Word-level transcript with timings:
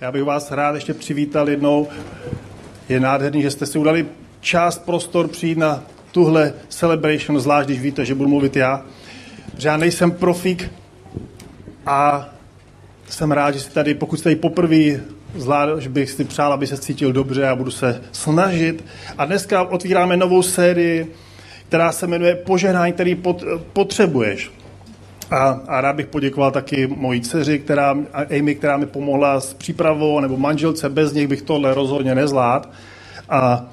Já 0.00 0.12
bych 0.12 0.24
vás 0.24 0.50
rád 0.50 0.74
ještě 0.74 0.94
přivítal 0.94 1.48
jednou. 1.48 1.88
Je 2.88 3.00
nádherný, 3.00 3.42
že 3.42 3.50
jste 3.50 3.66
si 3.66 3.78
udali 3.78 4.06
část, 4.40 4.84
prostor 4.84 5.28
přijít 5.28 5.58
na 5.58 5.82
tuhle 6.12 6.52
celebration, 6.68 7.40
zvlášť 7.40 7.68
když 7.68 7.80
víte, 7.80 8.04
že 8.04 8.14
budu 8.14 8.28
mluvit 8.28 8.56
já. 8.56 8.82
Že 9.58 9.68
já 9.68 9.76
nejsem 9.76 10.10
profík 10.10 10.72
a 11.86 12.28
jsem 13.08 13.32
rád, 13.32 13.54
že 13.54 13.60
jste 13.60 13.74
tady, 13.74 13.94
pokud 13.94 14.16
jste 14.16 14.24
tady 14.24 14.36
poprvé 14.36 15.00
zvlášť 15.36 15.86
bych 15.86 16.10
si 16.10 16.24
přál, 16.24 16.52
aby 16.52 16.66
se 16.66 16.78
cítil 16.78 17.12
dobře 17.12 17.48
a 17.48 17.56
budu 17.56 17.70
se 17.70 18.02
snažit. 18.12 18.84
A 19.18 19.24
dneska 19.24 19.62
otvíráme 19.62 20.16
novou 20.16 20.42
sérii, 20.42 21.14
která 21.68 21.92
se 21.92 22.06
jmenuje 22.06 22.34
Požehnání, 22.34 22.92
který 22.92 23.14
pot, 23.14 23.44
potřebuješ. 23.72 24.50
A, 25.30 25.60
a 25.66 25.80
rád 25.80 25.96
bych 25.96 26.06
poděkoval 26.06 26.50
taky 26.50 26.86
mojí 26.86 27.20
dceři, 27.20 27.58
která, 27.58 27.96
Amy, 28.38 28.54
která 28.54 28.76
mi 28.76 28.86
pomohla 28.86 29.40
s 29.40 29.54
přípravou, 29.54 30.20
nebo 30.20 30.36
manželce, 30.36 30.88
bez 30.88 31.12
nich 31.12 31.28
bych 31.28 31.42
tohle 31.42 31.74
rozhodně 31.74 32.14
nezvládl. 32.14 32.68
A 33.28 33.66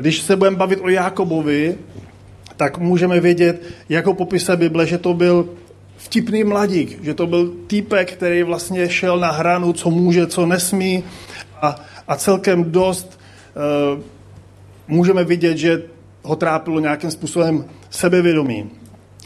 když 0.00 0.20
se 0.20 0.36
budeme 0.36 0.56
bavit 0.56 0.80
o 0.82 0.88
Jakobovi, 0.88 1.76
tak 2.56 2.78
můžeme 2.78 3.20
vědět, 3.20 3.62
jako 3.88 4.14
popise 4.14 4.56
Bible, 4.56 4.86
že 4.86 4.98
to 4.98 5.14
byl 5.14 5.48
vtipný 5.96 6.44
mladík, 6.44 7.04
že 7.04 7.14
to 7.14 7.26
byl 7.26 7.52
týpek, 7.66 8.12
který 8.12 8.42
vlastně 8.42 8.88
šel 8.88 9.18
na 9.18 9.30
hranu, 9.30 9.72
co 9.72 9.90
může, 9.90 10.26
co 10.26 10.46
nesmí 10.46 11.04
a, 11.62 11.76
a 12.08 12.16
celkem 12.16 12.72
dost 12.72 13.20
uh, 13.94 14.00
můžeme 14.88 15.24
vidět, 15.24 15.56
že 15.56 15.82
ho 16.22 16.36
trápilo 16.36 16.80
nějakým 16.80 17.10
způsobem 17.10 17.64
sebevědomí. 17.90 18.70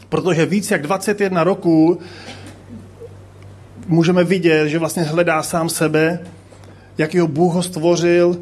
Protože 0.09 0.45
víc 0.45 0.71
jak 0.71 0.81
21 0.81 1.43
roků 1.43 1.99
můžeme 3.87 4.23
vidět, 4.23 4.69
že 4.69 4.79
vlastně 4.79 5.03
hledá 5.03 5.43
sám 5.43 5.69
sebe, 5.69 6.19
jakýho 6.97 7.27
Bůh 7.27 7.53
ho 7.53 7.63
stvořil 7.63 8.37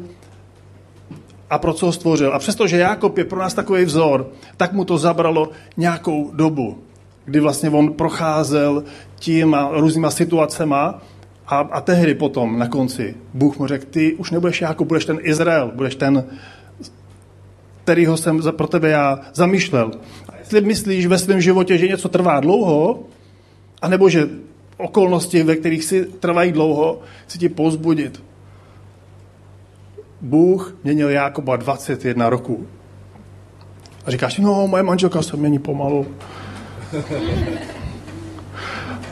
a 1.50 1.58
pro 1.58 1.72
co 1.72 1.86
ho 1.86 1.92
stvořil. 1.92 2.34
A 2.34 2.38
přestože 2.38 2.76
Jákob 2.76 3.18
je 3.18 3.24
pro 3.24 3.38
nás 3.38 3.54
takový 3.54 3.84
vzor, 3.84 4.28
tak 4.56 4.72
mu 4.72 4.84
to 4.84 4.98
zabralo 4.98 5.50
nějakou 5.76 6.30
dobu, 6.34 6.78
kdy 7.24 7.40
vlastně 7.40 7.70
on 7.70 7.92
procházel 7.92 8.84
tím 9.18 9.54
a 9.54 9.70
různýma 9.72 10.10
situacema 10.10 11.02
a, 11.46 11.58
a 11.58 11.80
tehdy 11.80 12.14
potom 12.14 12.58
na 12.58 12.68
konci 12.68 13.14
Bůh 13.34 13.58
mu 13.58 13.66
řekl, 13.66 13.86
ty 13.90 14.14
už 14.14 14.30
nebudeš 14.30 14.60
Jákob, 14.60 14.88
budeš 14.88 15.04
ten 15.04 15.18
Izrael, 15.22 15.72
budeš 15.74 15.94
ten, 15.94 16.24
kterýho 17.84 18.16
jsem 18.16 18.42
pro 18.50 18.66
tebe 18.66 18.88
já 18.88 19.20
zamýšlel. 19.34 19.90
Jestli 20.48 20.60
myslíš 20.60 21.06
ve 21.06 21.18
svém 21.18 21.40
životě, 21.40 21.78
že 21.78 21.88
něco 21.88 22.08
trvá 22.08 22.40
dlouho, 22.40 23.04
anebo 23.82 24.08
že 24.08 24.28
okolnosti, 24.76 25.42
ve 25.42 25.56
kterých 25.56 25.84
si 25.84 26.04
trvají 26.04 26.52
dlouho, 26.52 27.00
chci 27.26 27.38
ti 27.38 27.48
pozbudit. 27.48 28.22
Bůh 30.20 30.76
měnil 30.84 31.10
Jákoba 31.10 31.56
21 31.56 32.30
roku. 32.30 32.66
A 34.04 34.10
říkáš, 34.10 34.38
no, 34.38 34.66
moje 34.66 34.82
manželka 34.82 35.22
se 35.22 35.36
mění 35.36 35.58
pomalu. 35.58 36.06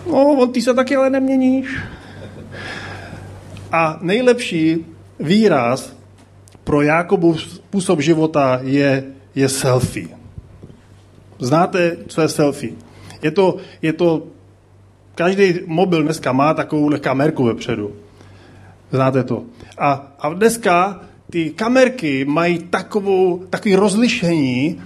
No, 0.06 0.33
on 0.33 0.53
ty 0.53 0.62
se 0.62 0.75
taky 0.75 0.97
ale 0.97 1.11
neměníš. 1.11 1.78
A 3.73 3.98
nejlepší 4.03 4.87
výraz 5.21 5.97
pro 6.65 6.83
Jákobu 6.83 7.39
způsob 7.39 8.00
života 8.00 8.61
je, 8.62 9.05
je 9.34 9.48
selfie. 9.48 10.26
Znáte, 11.39 11.97
co 12.06 12.20
je 12.20 12.29
selfie? 12.29 12.73
Je 13.23 13.31
to, 13.31 13.56
je 13.83 13.92
to, 13.92 14.27
každý 15.15 15.55
mobil 15.67 16.03
dneska 16.03 16.33
má 16.33 16.55
takovou 16.55 16.91
kamerku 17.01 17.45
vepředu. 17.45 17.93
Znáte 18.93 19.25
to? 19.25 19.43
A, 19.78 20.17
a 20.19 20.34
dneska 20.34 21.01
ty 21.31 21.51
kamerky 21.51 22.25
mají 22.25 22.59
takovou, 22.59 23.39
takový 23.51 23.77
rozlišení, 23.77 24.83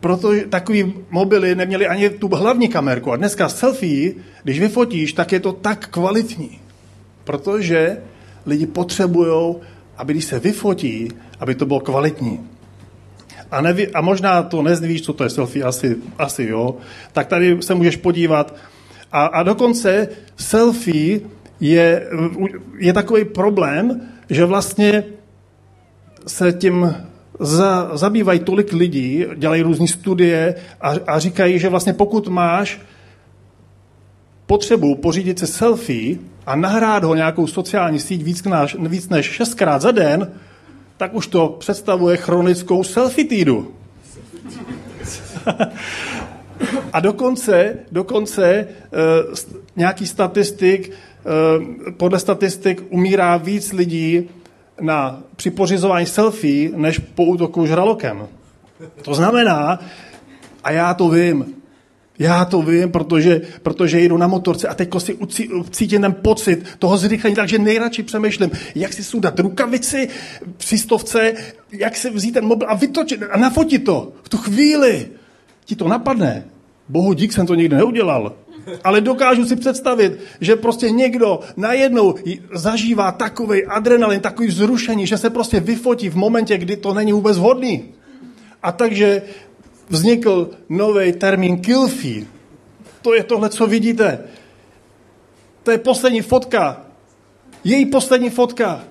proto 0.00 0.32
takový 0.48 0.94
mobily 1.10 1.54
neměly 1.54 1.86
ani 1.86 2.10
tu 2.10 2.28
hlavní 2.28 2.68
kamerku. 2.68 3.12
A 3.12 3.16
dneska 3.16 3.48
selfie, 3.48 4.12
když 4.44 4.60
vyfotíš, 4.60 5.12
tak 5.12 5.32
je 5.32 5.40
to 5.40 5.52
tak 5.52 5.88
kvalitní. 5.88 6.60
Protože 7.24 8.02
lidi 8.46 8.66
potřebují, 8.66 9.56
aby 9.96 10.12
když 10.12 10.24
se 10.24 10.38
vyfotí, 10.38 11.08
aby 11.40 11.54
to 11.54 11.66
bylo 11.66 11.80
kvalitní. 11.80 12.40
A, 13.56 13.60
neví, 13.60 13.88
a 13.88 14.00
možná 14.00 14.42
to 14.42 14.62
nezvíš, 14.62 15.02
co 15.02 15.12
to 15.12 15.24
je 15.24 15.30
selfie, 15.30 15.64
asi, 15.64 15.96
asi 16.18 16.44
jo, 16.44 16.76
tak 17.12 17.26
tady 17.26 17.62
se 17.62 17.74
můžeš 17.74 17.96
podívat. 17.96 18.54
A, 19.12 19.26
a 19.26 19.42
dokonce 19.42 20.08
selfie 20.36 21.20
je, 21.60 22.06
je 22.78 22.92
takový 22.92 23.24
problém, 23.24 24.00
že 24.30 24.44
vlastně 24.44 25.04
se 26.26 26.52
tím 26.52 26.94
za, 27.40 27.96
zabývají 27.96 28.40
tolik 28.40 28.72
lidí, 28.72 29.24
dělají 29.36 29.62
různé 29.62 29.88
studie 29.88 30.54
a, 30.80 30.94
a 31.06 31.18
říkají, 31.18 31.58
že 31.58 31.68
vlastně 31.68 31.92
pokud 31.92 32.28
máš 32.28 32.80
potřebu 34.46 34.94
pořídit 34.94 35.38
si 35.38 35.46
selfie 35.46 36.16
a 36.46 36.56
nahrát 36.56 37.04
ho 37.04 37.14
nějakou 37.14 37.46
sociální 37.46 38.00
síť 38.00 38.22
víc, 38.22 38.44
než, 38.44 38.76
víc 38.80 39.08
než 39.08 39.26
šestkrát 39.26 39.82
za 39.82 39.90
den, 39.90 40.32
tak 40.96 41.14
už 41.14 41.26
to 41.26 41.56
představuje 41.58 42.16
chronickou 42.16 42.84
selfie 42.84 43.24
týdu. 43.24 43.72
a 46.92 47.00
dokonce, 47.00 47.78
dokonce 47.92 48.68
uh, 48.68 49.34
nějaký 49.76 50.06
statistik, 50.06 50.90
uh, 50.90 51.92
podle 51.92 52.18
statistik 52.18 52.82
umírá 52.90 53.36
víc 53.36 53.72
lidí 53.72 54.28
na, 54.80 55.22
při 55.36 55.50
pořizování 55.50 56.06
selfie, 56.06 56.70
než 56.76 56.98
po 56.98 57.24
útoku 57.24 57.66
žralokem. 57.66 58.28
To 59.02 59.14
znamená, 59.14 59.78
a 60.64 60.70
já 60.70 60.94
to 60.94 61.08
vím, 61.08 61.55
já 62.18 62.44
to 62.44 62.62
vím, 62.62 62.90
protože, 62.90 63.40
protože 63.62 64.00
jdu 64.00 64.16
na 64.16 64.26
motorce 64.26 64.68
a 64.68 64.74
teď 64.74 64.88
si 64.98 65.18
cítím 65.70 66.02
ten 66.02 66.12
pocit 66.12 66.64
toho 66.78 66.98
zrychlení, 66.98 67.36
takže 67.36 67.58
nejradši 67.58 68.02
přemýšlím, 68.02 68.50
jak 68.74 68.92
si 68.92 69.04
sudat 69.04 69.40
rukavici 69.40 70.08
při 70.56 70.78
stovce, 70.78 71.32
jak 71.72 71.96
si 71.96 72.10
vzít 72.10 72.32
ten 72.32 72.44
mobil 72.44 72.70
a 72.70 72.74
vytočit 72.74 73.22
a 73.30 73.38
nafotit 73.38 73.84
to. 73.84 74.12
V 74.22 74.28
tu 74.28 74.36
chvíli 74.36 75.08
ti 75.64 75.76
to 75.76 75.88
napadne. 75.88 76.44
Bohu 76.88 77.12
dík 77.12 77.32
jsem 77.32 77.46
to 77.46 77.54
nikdy 77.54 77.76
neudělal. 77.76 78.32
Ale 78.84 79.00
dokážu 79.00 79.46
si 79.46 79.56
představit, 79.56 80.18
že 80.40 80.56
prostě 80.56 80.90
někdo 80.90 81.40
najednou 81.56 82.14
zažívá 82.54 83.12
takový 83.12 83.64
adrenalin, 83.64 84.20
takový 84.20 84.48
vzrušení, 84.48 85.06
že 85.06 85.18
se 85.18 85.30
prostě 85.30 85.60
vyfotí 85.60 86.08
v 86.08 86.16
momentě, 86.16 86.58
kdy 86.58 86.76
to 86.76 86.94
není 86.94 87.12
vůbec 87.12 87.38
vhodný. 87.38 87.84
A 88.62 88.72
takže 88.72 89.22
vznikl 89.88 90.50
nový 90.68 91.12
termín 91.12 91.60
kilfí. 91.60 92.28
To 93.02 93.14
je 93.14 93.22
tohle, 93.22 93.48
co 93.48 93.66
vidíte. 93.66 94.18
To 95.62 95.70
je 95.70 95.78
poslední 95.78 96.22
fotka. 96.22 96.86
Její 97.64 97.86
poslední 97.86 98.30
fotka. 98.30 98.84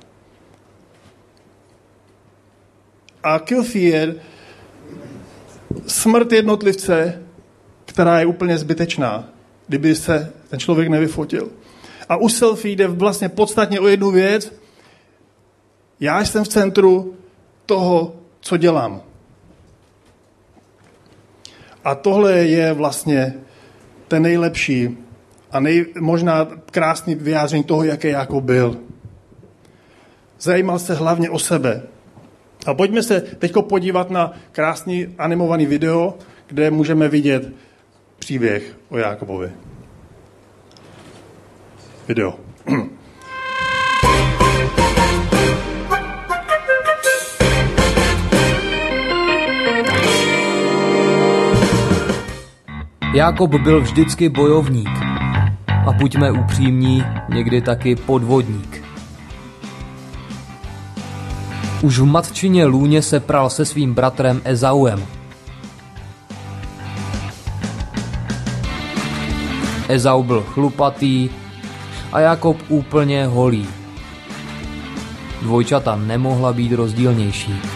A 3.23 3.39
kilfí 3.39 3.83
je 3.83 4.15
smrt 5.87 6.31
jednotlivce, 6.31 7.23
která 7.85 8.19
je 8.19 8.25
úplně 8.25 8.57
zbytečná 8.57 9.35
kdyby 9.67 9.95
se 9.95 10.33
ten 10.49 10.59
člověk 10.59 10.89
nevyfotil. 10.89 11.49
A 12.09 12.15
u 12.15 12.29
selfie 12.29 12.75
jde 12.75 12.87
vlastně 12.87 13.29
podstatně 13.29 13.79
o 13.79 13.87
jednu 13.87 14.11
věc. 14.11 14.53
Já 15.99 16.21
jsem 16.21 16.43
v 16.43 16.47
centru 16.47 17.15
toho, 17.65 18.15
co 18.39 18.57
dělám. 18.57 19.01
A 21.85 21.95
tohle 21.95 22.33
je 22.33 22.73
vlastně 22.73 23.33
ten 24.07 24.23
nejlepší 24.23 24.97
a 25.51 25.59
nej, 25.59 25.85
možná 25.99 26.47
krásný 26.71 27.15
vyjádření 27.15 27.63
toho, 27.63 27.83
jaký 27.83 28.07
jako 28.07 28.41
byl. 28.41 28.77
Zajímal 30.39 30.79
se 30.79 30.93
hlavně 30.93 31.29
o 31.29 31.39
sebe. 31.39 31.81
A 32.65 32.73
pojďme 32.73 33.03
se 33.03 33.21
teď 33.21 33.53
podívat 33.69 34.09
na 34.09 34.33
krásný 34.51 35.15
animovaný 35.17 35.65
video, 35.65 36.17
kde 36.47 36.71
můžeme 36.71 37.09
vidět 37.09 37.51
příběh 38.19 38.77
o 38.89 38.97
Jákobovi. 38.97 39.51
Video. 42.07 42.39
Jakob 53.15 53.55
byl 53.55 53.81
vždycky 53.81 54.29
bojovník. 54.29 54.89
A 55.87 55.91
buďme 55.91 56.31
upřímní, 56.31 57.03
někdy 57.29 57.61
taky 57.61 57.95
podvodník. 57.95 58.83
Už 61.81 61.99
v 61.99 62.05
matčině 62.05 62.65
lůně 62.65 63.01
se 63.01 63.19
pral 63.19 63.49
se 63.49 63.65
svým 63.65 63.93
bratrem 63.93 64.41
Ezauem. 64.43 65.05
Ezau 69.87 70.23
byl 70.23 70.41
chlupatý 70.41 71.29
a 72.11 72.19
Jakob 72.19 72.57
úplně 72.67 73.25
holý. 73.25 73.67
Dvojčata 75.41 75.95
nemohla 75.95 76.53
být 76.53 76.71
rozdílnější. 76.71 77.74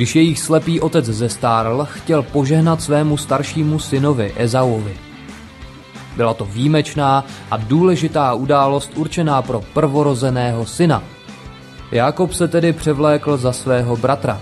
Když 0.00 0.16
jejich 0.16 0.40
slepý 0.40 0.80
otec 0.80 1.04
zestárl, 1.04 1.88
chtěl 1.90 2.22
požehnat 2.22 2.82
svému 2.82 3.16
staršímu 3.16 3.78
synovi 3.78 4.32
Ezauovi. 4.36 4.96
Byla 6.16 6.34
to 6.34 6.44
výjimečná 6.44 7.24
a 7.50 7.56
důležitá 7.56 8.34
událost 8.34 8.92
určená 8.96 9.42
pro 9.42 9.60
prvorozeného 9.60 10.66
syna. 10.66 11.02
Jakob 11.92 12.32
se 12.32 12.48
tedy 12.48 12.72
převlékl 12.72 13.36
za 13.36 13.52
svého 13.52 13.96
bratra. 13.96 14.40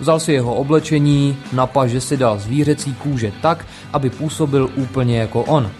Vzal 0.00 0.20
si 0.20 0.32
jeho 0.32 0.54
oblečení, 0.54 1.36
na 1.52 1.66
paže 1.66 2.00
si 2.00 2.16
dal 2.16 2.38
zvířecí 2.38 2.94
kůže 2.94 3.32
tak, 3.42 3.66
aby 3.92 4.10
působil 4.10 4.70
úplně 4.76 5.18
jako 5.18 5.42
on. 5.42 5.70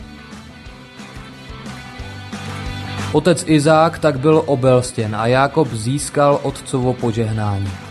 Otec 3.13 3.45
Izák 3.47 3.99
tak 3.99 4.21
byl 4.21 4.43
obelstěn 4.47 5.17
a 5.17 5.27
Jákob 5.27 5.69
získal 5.73 6.41
otcovo 6.43 6.93
požehnání. 6.93 7.84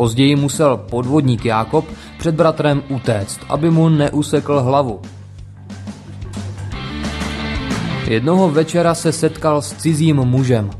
Později 0.00 0.36
musel 0.36 0.76
podvodník 0.76 1.44
Jákob 1.44 1.84
před 2.18 2.34
bratrem 2.34 2.82
utéct, 2.88 3.40
aby 3.48 3.70
mu 3.70 3.88
neusekl 3.88 4.60
hlavu. 4.60 5.00
Jednoho 8.06 8.50
večera 8.50 8.94
se 8.94 9.12
setkal 9.12 9.62
s 9.62 9.72
cizím 9.72 10.16
mužem. 10.16 10.70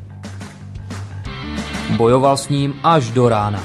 Bojoval 1.96 2.36
s 2.36 2.48
ním 2.48 2.74
až 2.82 3.10
do 3.10 3.28
rána. 3.28 3.62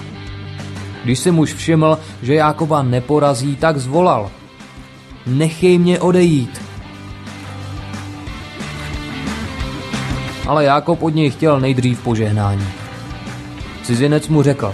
Když 1.03 1.19
si 1.19 1.31
muž 1.31 1.53
všiml, 1.53 1.97
že 2.21 2.35
Jákoba 2.35 2.83
neporazí, 2.83 3.55
tak 3.55 3.77
zvolal. 3.77 4.31
Nechej 5.27 5.77
mě 5.77 5.99
odejít. 5.99 6.61
Ale 10.47 10.63
Jákob 10.65 11.03
od 11.03 11.15
něj 11.15 11.29
chtěl 11.29 11.59
nejdřív 11.59 12.03
požehnání. 12.03 12.67
Cizinec 13.83 14.27
mu 14.27 14.43
řekl, 14.43 14.73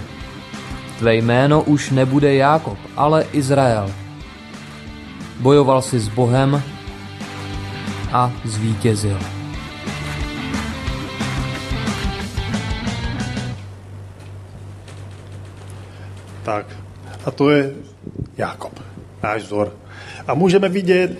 tvé 1.02 1.14
jméno 1.14 1.62
už 1.62 1.90
nebude 1.90 2.34
Jákob, 2.34 2.78
ale 2.96 3.26
Izrael. 3.32 3.90
Bojoval 5.40 5.82
si 5.82 5.98
s 5.98 6.08
Bohem 6.08 6.62
a 8.12 8.32
zvítězil. 8.44 9.18
Tak, 16.42 16.66
a 17.26 17.30
to 17.30 17.50
je 17.50 17.74
Jákob, 18.38 18.80
náš 19.22 19.42
vzor. 19.42 19.74
A 20.26 20.34
můžeme 20.34 20.68
vidět, 20.68 21.18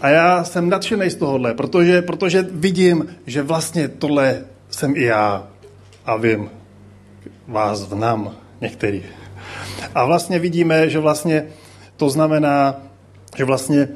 a 0.00 0.08
já 0.08 0.44
jsem 0.44 0.68
nadšený 0.68 1.10
z 1.10 1.16
tohohle, 1.16 1.54
protože, 1.54 2.02
protože 2.02 2.48
vidím, 2.50 3.06
že 3.26 3.42
vlastně 3.42 3.88
tohle 3.88 4.44
jsem 4.70 4.96
i 4.96 5.02
já 5.02 5.46
a 6.06 6.16
vím, 6.16 6.61
vás 7.48 7.88
v 7.88 7.94
nám 7.94 8.30
některý. 8.60 9.02
A 9.94 10.04
vlastně 10.04 10.38
vidíme, 10.38 10.90
že 10.90 10.98
vlastně 10.98 11.46
to 11.96 12.10
znamená, 12.10 12.76
že 13.36 13.44
vlastně 13.44 13.88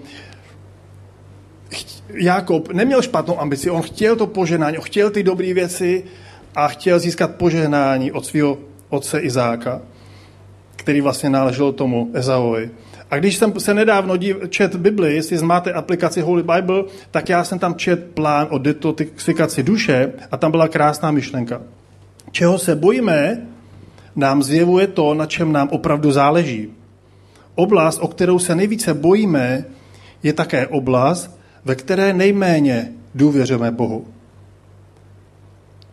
Jakob 2.14 2.72
neměl 2.72 3.02
špatnou 3.02 3.40
ambici, 3.40 3.70
on 3.70 3.82
chtěl 3.82 4.16
to 4.16 4.26
poženání, 4.26 4.78
on 4.78 4.84
chtěl 4.84 5.10
ty 5.10 5.22
dobré 5.22 5.54
věci 5.54 6.04
a 6.54 6.68
chtěl 6.68 6.98
získat 6.98 7.34
požehnání 7.34 8.12
od 8.12 8.26
svého 8.26 8.58
otce 8.88 9.20
Izáka, 9.20 9.80
který 10.76 11.00
vlastně 11.00 11.30
náležel 11.30 11.72
tomu 11.72 12.10
Ezaovi. 12.14 12.70
A 13.10 13.18
když 13.18 13.36
jsem 13.36 13.60
se 13.60 13.74
nedávno 13.74 14.16
dív, 14.16 14.36
čet 14.48 14.76
Bibli, 14.76 15.14
jestli 15.14 15.38
máte 15.38 15.72
aplikaci 15.72 16.20
Holy 16.20 16.42
Bible, 16.42 16.84
tak 17.10 17.28
já 17.28 17.44
jsem 17.44 17.58
tam 17.58 17.74
čet 17.74 18.14
plán 18.14 18.46
o 18.50 18.58
detoxikaci 18.58 19.62
duše 19.62 20.12
a 20.30 20.36
tam 20.36 20.50
byla 20.50 20.68
krásná 20.68 21.10
myšlenka. 21.10 21.62
Čeho 22.30 22.58
se 22.58 22.76
bojíme, 22.76 23.46
nám 24.16 24.42
zjevuje 24.42 24.86
to, 24.86 25.14
na 25.14 25.26
čem 25.26 25.52
nám 25.52 25.68
opravdu 25.68 26.12
záleží. 26.12 26.68
Oblast, 27.54 27.98
o 28.02 28.08
kterou 28.08 28.38
se 28.38 28.54
nejvíce 28.54 28.94
bojíme, 28.94 29.64
je 30.22 30.32
také 30.32 30.66
oblast, 30.66 31.38
ve 31.64 31.74
které 31.74 32.12
nejméně 32.12 32.92
důvěřujeme 33.14 33.70
Bohu. 33.70 34.06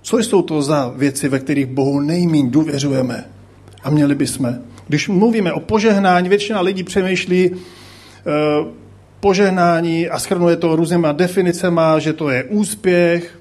Co 0.02 0.18
jsou 0.18 0.42
to 0.42 0.62
za 0.62 0.94
věci, 0.96 1.30
ve 1.30 1.40
kterých 1.40 1.66
Bohu 1.66 2.00
nejméně 2.00 2.50
důvěřujeme? 2.50 3.26
A 3.84 3.90
měli 3.90 4.16
bychom. 4.16 4.56
Když 4.88 5.08
mluvíme 5.08 5.54
o 5.54 5.60
požehnání, 5.60 6.30
většina 6.30 6.62
lidí 6.62 6.84
přemýšlí 6.84 7.50
uh, 7.50 7.58
požehnání 9.20 10.10
a 10.10 10.20
schrnuje 10.20 10.56
to 10.56 10.76
různýma 10.76 11.12
definicema, 11.12 12.00
že 12.00 12.14
to 12.14 12.30
je 12.30 12.44
úspěch, 12.44 13.40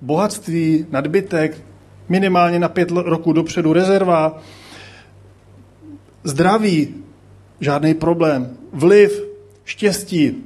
bohatství, 0.00 0.86
nadbytek, 0.90 1.58
minimálně 2.08 2.58
na 2.58 2.68
pět 2.68 2.90
roků 2.90 3.32
dopředu 3.32 3.72
rezerva, 3.72 4.38
zdraví, 6.24 6.94
žádný 7.60 7.94
problém, 7.94 8.56
vliv, 8.72 9.22
štěstí, 9.64 10.44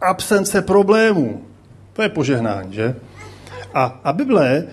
absence 0.00 0.62
problémů. 0.62 1.42
To 1.92 2.02
je 2.02 2.08
požehnání, 2.08 2.74
že? 2.74 2.96
A, 3.74 4.00
a 4.04 4.12
Bible 4.12 4.64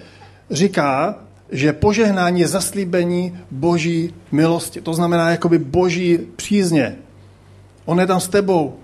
říká, 0.51 1.15
že 1.51 1.73
požehnání 1.73 2.41
je 2.41 2.47
zaslíbení 2.47 3.37
boží 3.51 4.13
milosti. 4.31 4.81
To 4.81 4.93
znamená 4.93 5.29
jakoby 5.29 5.57
boží 5.57 6.19
přízně. 6.35 6.95
On 7.85 7.99
je 7.99 8.07
tam 8.07 8.19
s 8.19 8.27
tebou. 8.27 8.75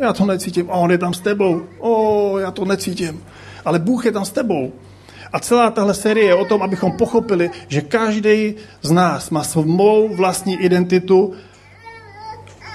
Já 0.00 0.12
to 0.12 0.26
necítím. 0.26 0.70
on 0.70 0.90
je 0.90 0.98
tam 0.98 1.14
s 1.14 1.20
tebou. 1.20 1.62
O, 1.78 2.38
já 2.38 2.50
to 2.50 2.64
necítím. 2.64 3.22
Ale 3.66 3.78
Bůh 3.78 4.04
je 4.04 4.12
tam 4.12 4.24
s 4.24 4.30
tebou. 4.30 4.72
A 5.32 5.40
celá 5.40 5.70
tahle 5.70 5.94
série 5.94 6.26
je 6.26 6.34
o 6.34 6.44
tom, 6.44 6.62
abychom 6.62 6.92
pochopili, 6.92 7.50
že 7.68 7.80
každý 7.80 8.54
z 8.82 8.90
nás 8.90 9.30
má 9.30 9.44
svou 9.44 10.14
vlastní 10.14 10.54
identitu, 10.54 11.34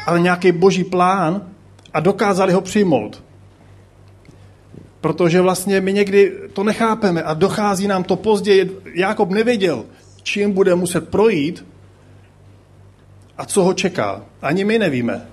ale 0.05 0.19
nějaký 0.19 0.51
boží 0.51 0.83
plán 0.83 1.47
a 1.93 1.99
dokázali 1.99 2.53
ho 2.53 2.61
přijmout. 2.61 3.23
Protože 5.01 5.41
vlastně 5.41 5.81
my 5.81 5.93
někdy 5.93 6.33
to 6.53 6.63
nechápeme 6.63 7.23
a 7.23 7.33
dochází 7.33 7.87
nám 7.87 8.03
to 8.03 8.15
později. 8.15 8.81
Jakob 8.95 9.29
nevěděl, 9.29 9.85
čím 10.23 10.51
bude 10.51 10.75
muset 10.75 11.09
projít 11.09 11.65
a 13.37 13.45
co 13.45 13.63
ho 13.63 13.73
čeká. 13.73 14.21
Ani 14.41 14.63
my 14.63 14.79
nevíme, 14.79 15.27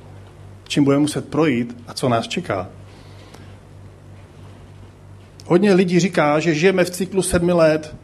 čím 0.69 0.85
bude 0.85 0.99
muset 0.99 1.29
projít 1.29 1.77
a 1.87 1.95
co 1.95 2.09
nás 2.09 2.29
čeká. 2.29 2.78
Hodně 5.49 5.75
lidí 5.75 6.01
říká, 6.01 6.41
že 6.41 6.55
žijeme 6.55 6.85
v 6.85 6.91
cyklu 6.91 7.23
sedmi 7.23 7.53
let, 7.53 7.97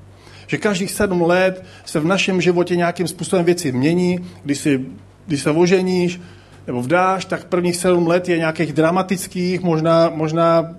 že 0.46 0.58
každých 0.58 0.90
sedm 0.90 1.22
let 1.22 1.64
se 1.84 2.00
v 2.00 2.04
našem 2.04 2.40
životě 2.40 2.76
nějakým 2.76 3.08
způsobem 3.08 3.44
věci 3.44 3.72
mění. 3.72 4.18
Když, 4.44 4.58
si, 4.58 4.86
když 5.26 5.42
se 5.42 5.50
oženíš 5.50 6.20
nebo 6.66 6.82
vdáš, 6.82 7.24
tak 7.24 7.44
prvních 7.44 7.76
sedm 7.76 8.06
let 8.06 8.28
je 8.28 8.38
nějakých 8.38 8.72
dramatických, 8.72 9.60
možná, 9.60 10.10
možná 10.14 10.74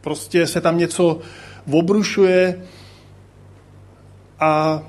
prostě 0.00 0.46
se 0.46 0.60
tam 0.60 0.78
něco 0.78 1.18
obrušuje 1.70 2.60
a 4.40 4.82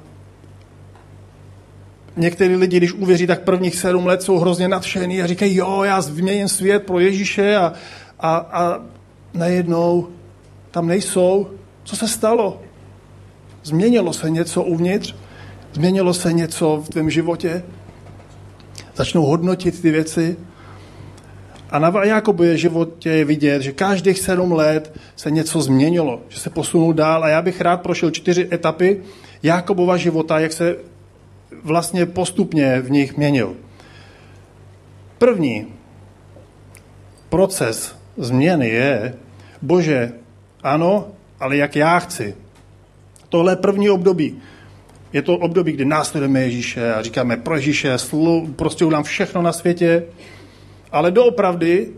některý 2.18 2.56
lidi, 2.56 2.78
když 2.78 2.94
uvěří, 2.94 3.28
tak 3.28 3.44
prvních 3.44 3.76
sedm 3.76 4.06
let 4.06 4.22
jsou 4.22 4.38
hrozně 4.38 4.68
nadšený 4.68 5.22
a 5.22 5.28
říkají, 5.28 5.56
jo, 5.56 5.84
já 5.84 6.02
změním 6.02 6.48
svět 6.48 6.84
pro 6.84 7.00
Ježíše 7.00 7.56
a, 7.56 7.74
a, 8.20 8.36
a 8.38 8.80
najednou 9.34 10.08
tam 10.78 10.88
nejsou. 10.88 11.48
Co 11.84 11.96
se 11.96 12.08
stalo? 12.08 12.62
Změnilo 13.64 14.14
se 14.14 14.30
něco 14.30 14.64
uvnitř? 14.64 15.16
Změnilo 15.74 16.14
se 16.14 16.34
něco 16.34 16.84
v 16.86 16.90
tvém 16.90 17.10
životě? 17.10 17.64
Začnou 18.96 19.26
hodnotit 19.26 19.82
ty 19.82 19.92
věci? 19.92 20.38
A 21.70 21.80
na 21.80 22.04
Jakobově 22.04 22.58
životě 22.58 23.10
je 23.10 23.26
vidět, 23.26 23.62
že 23.62 23.72
každých 23.72 24.20
sedm 24.20 24.52
let 24.52 24.94
se 25.16 25.32
něco 25.32 25.62
změnilo, 25.62 26.22
že 26.30 26.40
se 26.40 26.50
posunul 26.50 26.94
dál. 26.94 27.24
A 27.24 27.30
já 27.30 27.42
bych 27.42 27.62
rád 27.62 27.82
prošel 27.82 28.12
čtyři 28.12 28.50
etapy 28.52 29.02
Jakobova 29.44 29.98
života, 29.98 30.40
jak 30.40 30.54
se 30.54 30.76
vlastně 31.64 32.06
postupně 32.06 32.82
v 32.82 32.92
nich 32.92 33.18
měnil. 33.18 33.56
První 35.18 35.74
proces 37.30 37.96
změny 38.18 38.70
je, 38.70 39.14
bože, 39.62 40.27
ano, 40.68 41.08
ale 41.40 41.58
jak 41.58 41.76
já 41.76 42.00
chci. 42.00 42.36
Tohle 43.30 43.52
je 43.52 43.56
první 43.56 43.90
období. 43.90 44.42
Je 45.14 45.22
to 45.22 45.38
období, 45.38 45.72
kdy 45.72 45.86
následujeme 45.86 46.42
Ježíše 46.42 46.94
a 46.94 47.02
říkáme 47.02 47.38
pro 47.38 47.56
Ježíše, 47.56 47.98
slu, 47.98 48.54
prostě 48.56 48.86
udělám 48.86 49.04
všechno 49.04 49.42
na 49.42 49.54
světě, 49.54 50.04
ale 50.92 51.12
doopravdy 51.12 51.90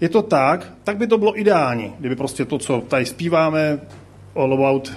je 0.00 0.08
to 0.08 0.22
tak, 0.22 0.72
tak 0.84 0.96
by 0.96 1.06
to 1.06 1.18
bylo 1.18 1.40
ideální, 1.40 1.92
kdyby 1.98 2.16
prostě 2.16 2.44
to, 2.44 2.58
co 2.58 2.80
tady 2.80 3.06
zpíváme, 3.06 3.80
all 4.36 4.54
about 4.54 4.92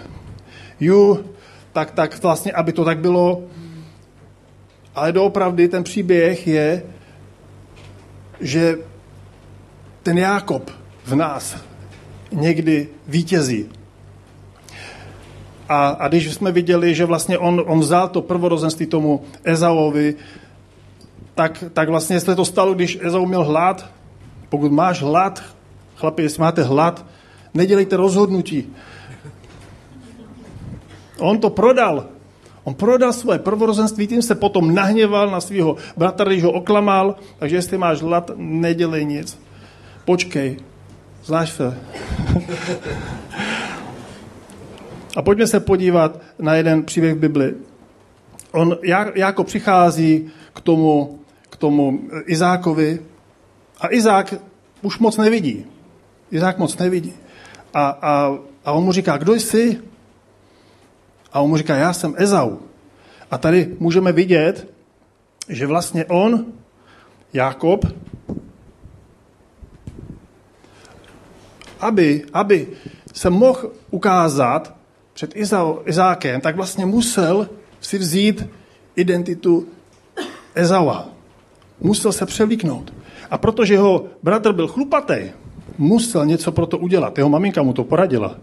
you, 0.80 1.26
tak, 1.74 1.92
tak 1.92 2.24
vlastně, 2.24 2.52
aby 2.52 2.74
to 2.74 2.86
tak 2.86 3.00
bylo, 3.00 3.44
Ale 4.96 5.12
doopravdy 5.12 5.68
ten 5.68 5.84
příběh 5.84 6.48
je, 6.48 6.84
že 8.40 8.78
ten 10.04 10.18
Jákob 10.18 10.72
v 11.06 11.16
nás 11.16 11.58
někdy 12.34 12.88
vítězí. 13.08 13.70
A, 15.70 15.88
a 15.88 16.08
když 16.08 16.34
jsme 16.34 16.52
viděli, 16.52 16.96
že 16.96 17.06
vlastně 17.06 17.38
on, 17.38 17.64
on 17.66 17.80
vzal 17.80 18.08
to 18.08 18.22
prvorozenství 18.22 18.86
tomu 18.86 19.24
Ezauovi, 19.44 20.16
tak, 21.36 21.64
tak 21.74 21.90
vlastně 21.90 22.20
se 22.20 22.36
to 22.36 22.46
stalo, 22.46 22.74
když 22.74 23.00
Ezau 23.02 23.26
měl 23.26 23.44
hlad. 23.44 23.90
Pokud 24.50 24.72
máš 24.72 25.02
hlad, 25.02 25.44
chlapi, 25.96 26.24
jestli 26.24 26.42
máte 26.42 26.64
hlad, 26.64 27.06
nedělejte 27.54 27.98
rozhodnutí. 27.98 28.74
On 31.20 31.40
to 31.40 31.50
prodal. 31.50 32.06
On 32.64 32.74
prodal 32.74 33.14
svoje 33.14 33.40
prvorozenství, 33.40 34.08
tím 34.08 34.22
se 34.22 34.36
potom 34.36 34.76
nahněval 34.76 35.30
na 35.30 35.42
svého 35.42 35.76
bratra, 35.98 36.26
když 36.26 36.44
ho 36.44 36.52
oklamal, 36.52 37.16
takže 37.40 37.56
jestli 37.56 37.78
máš 37.78 38.02
hlad, 38.02 38.32
nedělej 38.36 39.06
nic. 39.06 39.40
Počkej, 40.06 40.58
znáš 41.24 41.52
se. 41.52 41.78
A 45.16 45.22
pojďme 45.22 45.48
se 45.48 45.60
podívat 45.60 46.20
na 46.40 46.56
jeden 46.56 46.84
příběh 46.84 47.16
v 47.16 47.20
Bibli. 47.20 47.54
On 48.52 48.78
jako 49.16 49.44
přichází 49.44 50.32
k 50.54 50.62
tomu, 50.62 51.20
k 51.50 51.56
tomu 51.56 52.00
Izákovi 52.26 53.00
a 53.82 53.94
Izák 53.94 54.34
už 54.82 55.00
moc 55.00 55.18
nevidí. 55.18 55.66
Izák 56.32 56.58
moc 56.58 56.78
nevidí. 56.78 57.14
A, 57.74 57.88
a, 57.90 58.38
a 58.66 58.72
on 58.72 58.84
mu 58.84 58.92
říká, 58.92 59.18
kdo 59.18 59.34
jsi? 59.34 59.80
A 61.34 61.42
on 61.42 61.50
mu 61.50 61.58
říká, 61.58 61.76
já 61.76 61.94
jsem 61.94 62.16
Ezau. 62.18 62.58
A 63.32 63.38
tady 63.38 63.76
můžeme 63.80 64.12
vidět, 64.12 64.68
že 65.50 65.68
vlastně 65.68 66.06
on, 66.06 66.46
Jakob, 67.34 67.86
aby, 71.84 72.26
aby 72.34 72.68
se 73.14 73.30
mohl 73.30 73.72
ukázat 73.92 74.76
před 75.14 75.34
Izákem, 75.86 76.42
tak 76.42 76.56
vlastně 76.56 76.86
musel 76.86 77.50
si 77.82 77.98
vzít 77.98 78.48
identitu 78.96 79.68
Ezaua. 80.56 81.10
Musel 81.80 82.12
se 82.12 82.26
převlíknout. 82.26 82.94
A 83.30 83.38
protože 83.38 83.74
jeho 83.74 84.06
bratr 84.24 84.54
byl 84.54 84.68
chlupatý, 84.68 85.32
musel 85.78 86.26
něco 86.26 86.52
pro 86.52 86.66
to 86.66 86.78
udělat. 86.78 87.18
Jeho 87.18 87.30
maminka 87.30 87.64
mu 87.64 87.74
to 87.74 87.84
poradila. 87.84 88.38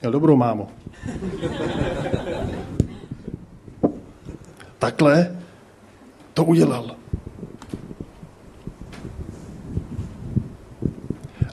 Měl 0.00 0.12
dobrou 0.12 0.36
mámu. 0.36 0.68
Takhle 4.78 5.36
to 6.34 6.44
udělal. 6.44 6.96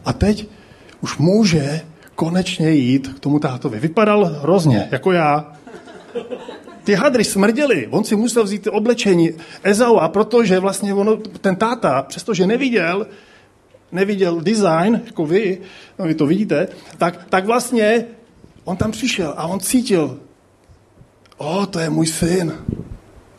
A 0.05 0.13
teď 0.13 0.47
už 1.01 1.17
může 1.17 1.81
konečně 2.15 2.71
jít 2.71 3.07
k 3.07 3.19
tomu 3.19 3.39
tátovi. 3.39 3.79
Vypadal 3.79 4.25
hrozně, 4.25 4.87
jako 4.91 5.11
já. 5.11 5.53
Ty 6.83 6.93
hadry 6.93 7.23
smrděly, 7.23 7.87
on 7.87 8.03
si 8.03 8.15
musel 8.15 8.43
vzít 8.43 8.67
oblečení 8.67 9.31
Ezaua, 9.63 10.07
protože 10.07 10.59
vlastně 10.59 10.93
ono, 10.93 11.17
ten 11.17 11.55
táta, 11.55 12.01
přestože 12.01 12.47
neviděl, 12.47 13.07
neviděl 13.91 14.41
design, 14.41 15.01
jako 15.05 15.25
vy, 15.25 15.57
no 15.99 16.05
vy 16.05 16.15
to 16.15 16.25
vidíte, 16.25 16.67
tak, 16.97 17.25
tak 17.29 17.45
vlastně 17.45 18.05
on 18.63 18.77
tam 18.77 18.91
přišel 18.91 19.33
a 19.37 19.47
on 19.47 19.59
cítil, 19.59 20.19
o, 21.37 21.65
to 21.65 21.79
je 21.79 21.89
můj 21.89 22.07
syn, 22.07 22.53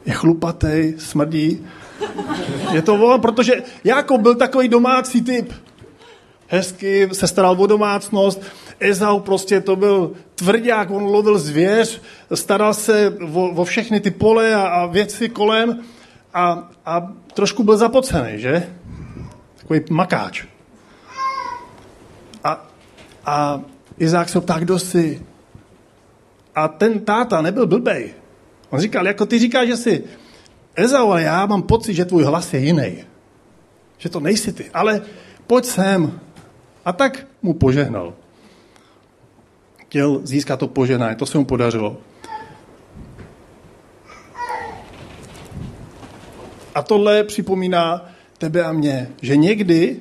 je 0.06 0.12
chlupatý, 0.12 0.92
smrdí. 0.98 1.66
Je 2.72 2.82
to 2.82 2.94
on, 2.94 3.20
protože 3.20 3.62
jako 3.84 4.18
byl 4.18 4.34
takový 4.34 4.68
domácí 4.68 5.22
typ. 5.22 5.52
Hezky 6.48 7.08
se 7.12 7.26
staral 7.26 7.56
o 7.58 7.66
domácnost. 7.66 8.42
Ezau 8.80 9.20
prostě 9.20 9.60
to 9.60 9.76
byl 9.76 10.12
tvrdák, 10.34 10.90
on 10.90 11.02
lovil 11.02 11.38
zvěř, 11.38 12.02
staral 12.34 12.74
se 12.74 13.16
o, 13.32 13.50
o 13.50 13.64
všechny 13.64 14.00
ty 14.00 14.10
pole 14.10 14.54
a, 14.54 14.62
a 14.62 14.86
věci 14.86 15.28
kolem 15.28 15.80
a, 16.34 16.70
a 16.86 17.12
trošku 17.34 17.64
byl 17.64 17.76
zapocený, 17.76 18.40
že? 18.40 18.68
Takový 19.56 19.80
makáč. 19.90 20.44
A, 22.44 22.66
a 23.26 23.60
Izák 23.98 24.28
se 24.28 24.40
ptá, 24.40 24.58
kdo 24.58 24.78
jsi? 24.78 25.22
A 26.54 26.68
ten 26.68 27.00
táta 27.00 27.42
nebyl 27.42 27.66
blbej. 27.66 28.14
On 28.70 28.80
říkal, 28.80 29.06
jako 29.06 29.26
ty 29.26 29.38
říkáš, 29.38 29.68
že 29.68 29.76
jsi 29.76 30.04
Ezau, 30.74 31.10
ale 31.10 31.22
já 31.22 31.46
mám 31.46 31.62
pocit, 31.62 31.94
že 31.94 32.04
tvůj 32.04 32.24
hlas 32.24 32.54
je 32.54 32.60
jiný. 32.60 33.04
Že 33.98 34.08
to 34.08 34.20
nejsi 34.20 34.52
ty. 34.52 34.70
Ale 34.74 35.02
pojď 35.46 35.64
sem. 35.64 36.20
A 36.88 36.92
tak 36.92 37.26
mu 37.42 37.54
požehnal. 37.54 38.14
Chtěl 39.76 40.21
získat 40.25 40.57
to 40.57 40.68
požehnání. 40.68 41.16
To 41.16 41.26
se 41.26 41.38
mu 41.38 41.45
podařilo. 41.45 41.97
A 46.75 46.83
tohle 46.83 47.25
připomíná 47.25 48.09
tebe 48.38 48.64
a 48.64 48.73
mě, 48.73 49.09
že 49.23 49.37
někdy 49.37 50.00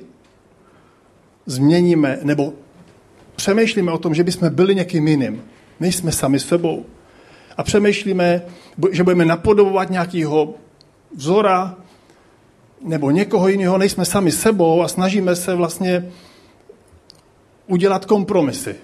změníme 1.46 2.18
nebo 2.22 2.52
přemýšlíme 3.36 3.92
o 3.92 3.98
tom, 3.98 4.14
že 4.14 4.24
bychom 4.24 4.50
byli 4.50 4.74
někým 4.74 5.08
jiným. 5.08 5.44
Nejsme 5.80 6.12
sami 6.12 6.40
sebou 6.40 6.86
a 7.56 7.62
přemýšlíme, 7.62 8.42
že 8.90 9.04
budeme 9.04 9.24
napodobovat 9.24 9.90
nějakého 9.90 10.54
vzora 11.16 11.76
nebo 12.82 13.10
někoho 13.10 13.48
jiného, 13.48 13.78
nejsme 13.78 14.04
sami 14.04 14.32
sebou 14.32 14.82
a 14.82 14.88
snažíme 14.88 15.36
se 15.36 15.54
vlastně 15.54 16.12
udělat 17.68 18.04
kompromisy. 18.04 18.76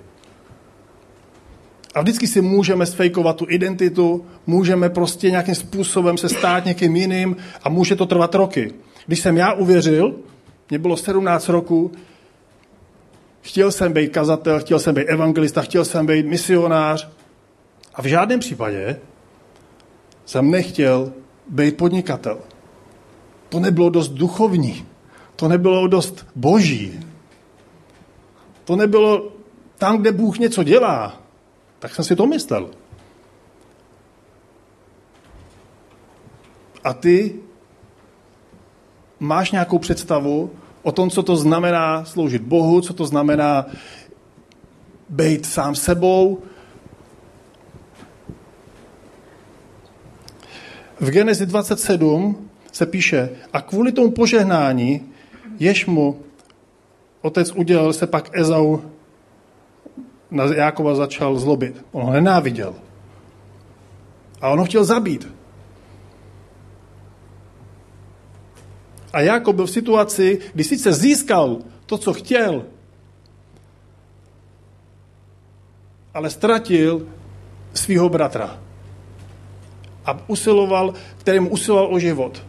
A 1.95 2.01
vždycky 2.01 2.27
si 2.27 2.41
můžeme 2.41 2.87
sfejkovat 2.87 3.37
tu 3.37 3.47
identitu, 3.49 4.27
můžeme 4.47 4.91
prostě 4.91 5.31
nějakým 5.31 5.55
způsobem 5.55 6.19
se 6.19 6.29
stát 6.29 6.65
někým 6.65 6.97
jiným 6.97 7.37
a 7.63 7.69
může 7.69 7.97
to 7.97 8.07
trvat 8.07 8.35
roky. 8.35 8.75
Když 9.07 9.21
jsem 9.21 9.37
já 9.37 9.53
uvěřil, 9.53 10.15
mě 10.71 10.79
bylo 10.79 10.97
17 10.97 11.49
roku, 11.49 11.93
chtěl 13.43 13.73
jsem 13.73 13.93
být 13.93 14.09
kazatel, 14.13 14.61
chtěl 14.61 14.79
jsem 14.79 14.95
být 14.95 15.07
evangelista, 15.07 15.63
chtěl 15.63 15.85
jsem 15.85 16.07
být 16.07 16.27
misionář, 16.27 17.09
a 17.95 18.03
v 18.03 18.05
žádném 18.05 18.41
případě 18.41 18.97
jsem 20.27 20.51
nechtěl 20.51 21.13
být 21.51 21.77
podnikatel. 21.77 22.39
To 23.49 23.61
nebylo 23.61 23.91
dost 23.91 24.09
duchovní. 24.09 24.87
To 25.37 25.49
nebylo 25.49 25.87
dost 25.87 26.27
boží. 26.37 27.01
To 28.65 28.77
nebylo 28.77 29.33
tam, 29.79 29.99
kde 29.99 30.13
Bůh 30.13 30.39
něco 30.39 30.63
dělá. 30.63 31.21
Tak 31.79 31.95
jsem 31.95 32.05
si 32.05 32.17
to 32.17 32.27
myslel. 32.27 32.71
A 36.85 36.93
ty 36.93 37.35
máš 39.21 39.51
nějakou 39.51 39.79
představu 39.79 40.51
o 40.83 40.93
tom, 40.93 41.11
co 41.11 41.23
to 41.23 41.37
znamená 41.37 42.05
sloužit 42.05 42.43
Bohu, 42.43 42.81
co 42.81 42.95
to 42.95 43.07
znamená 43.07 43.67
být 45.09 45.47
sám 45.47 45.75
sebou, 45.75 46.43
V 51.01 51.11
Genezi 51.11 51.47
27 51.47 52.49
se 52.73 52.87
píše, 52.87 53.31
a 53.53 53.61
kvůli 53.61 53.93
tomu 53.93 54.11
požehnání, 54.11 55.13
jež 55.59 55.87
mu 55.87 56.21
otec 57.25 57.53
udělal, 57.53 57.93
se 57.93 58.07
pak 58.07 58.37
Ezau 58.37 58.79
na 60.31 60.45
Jákova 60.45 60.95
začal 60.95 61.39
zlobit. 61.39 61.85
On 61.93 62.03
ho 62.05 62.13
nenáviděl. 62.13 62.75
A 64.41 64.49
on 64.49 64.59
ho 64.59 64.65
chtěl 64.65 64.85
zabít. 64.85 65.29
A 69.13 69.21
Jákob 69.21 69.57
byl 69.57 69.67
v 69.67 69.71
situaci, 69.71 70.39
kdy 70.55 70.65
sice 70.65 70.93
získal 70.93 71.59
to, 71.87 71.99
co 71.99 72.13
chtěl, 72.13 72.65
ale 76.15 76.31
ztratil 76.31 77.07
svého 77.75 78.09
bratra 78.09 78.61
a 80.05 80.29
usiloval, 80.29 80.95
kterým 81.19 81.53
usiloval 81.53 81.95
o 81.95 81.99
život. 81.99 82.43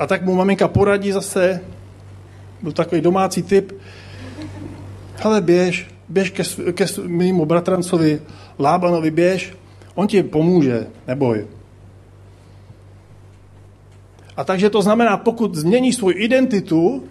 A 0.00 0.06
tak 0.06 0.24
mu 0.24 0.34
maminka 0.34 0.68
poradí 0.68 1.12
zase, 1.12 1.60
byl 2.62 2.72
takový 2.72 3.00
domácí 3.00 3.42
typ, 3.42 3.72
hele 5.16 5.40
běž, 5.40 5.88
běž 6.08 6.30
ke, 6.30 6.42
ke 6.72 6.86
mému 7.06 7.46
bratrancovi 7.46 8.22
Lábanovi, 8.58 9.10
běž, 9.10 9.56
on 9.94 10.06
ti 10.06 10.22
pomůže, 10.22 10.86
neboj. 11.06 11.46
A 14.36 14.44
takže 14.44 14.70
to 14.70 14.82
znamená, 14.82 15.16
pokud 15.16 15.54
změní 15.54 15.92
svou 15.92 16.10
identitu, 16.10 17.04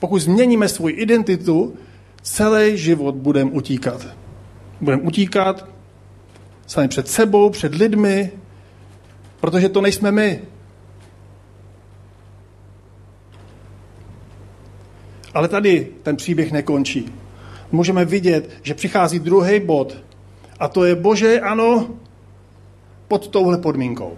pokud 0.00 0.18
změníme 0.18 0.68
svou 0.68 0.88
identitu, 0.88 1.74
celý 2.22 2.76
život 2.76 3.14
budeme 3.14 3.50
utíkat. 3.50 4.06
Budeme 4.80 5.02
utíkat 5.02 5.68
sami 6.66 6.88
před 6.88 7.08
sebou, 7.08 7.50
před 7.50 7.74
lidmi, 7.74 8.30
protože 9.40 9.68
to 9.68 9.80
nejsme 9.80 10.12
my. 10.12 10.51
Ale 15.34 15.48
tady 15.48 15.88
ten 16.02 16.16
příběh 16.16 16.52
nekončí. 16.52 17.12
Můžeme 17.72 18.04
vidět, 18.04 18.50
že 18.62 18.74
přichází 18.74 19.18
druhý 19.18 19.60
bod. 19.60 19.96
A 20.58 20.68
to 20.68 20.84
je, 20.84 20.94
bože, 20.94 21.40
ano, 21.40 21.88
pod 23.08 23.28
touhle 23.28 23.58
podmínkou. 23.58 24.12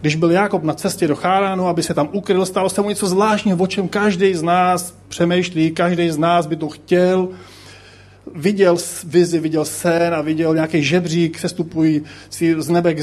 Když 0.00 0.16
byl 0.16 0.30
Jakob 0.30 0.62
na 0.62 0.74
cestě 0.74 1.08
do 1.08 1.16
Cháránu, 1.16 1.68
aby 1.68 1.82
se 1.82 1.94
tam 1.94 2.08
ukryl, 2.12 2.46
stalo 2.46 2.70
se 2.70 2.82
mu 2.82 2.88
něco 2.88 3.06
zvláštního, 3.06 3.58
o 3.58 3.66
čem 3.66 3.88
každý 3.88 4.34
z 4.34 4.42
nás 4.42 4.94
přemýšlí, 5.08 5.70
každý 5.70 6.10
z 6.10 6.18
nás 6.18 6.46
by 6.46 6.56
to 6.56 6.68
chtěl. 6.68 7.28
Viděl 8.34 8.76
vizi, 9.04 9.40
viděl 9.40 9.64
sen 9.64 10.14
a 10.14 10.20
viděl 10.20 10.54
nějaký 10.54 10.82
žebřík, 10.82 11.38
sestupují 11.38 12.02
z 12.58 12.68
nebe 12.68 12.94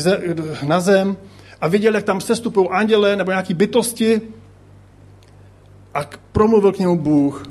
na 0.68 0.80
zem 0.80 1.18
a 1.62 1.68
viděl, 1.68 1.96
jak 1.96 2.04
tam 2.04 2.22
sestupují 2.22 2.70
anděle 2.70 3.16
nebo 3.16 3.32
nějaké 3.32 3.54
bytosti 3.54 4.22
a 5.94 6.10
promluvil 6.32 6.72
k 6.72 6.80
němu 6.80 6.98
Bůh. 6.98 7.48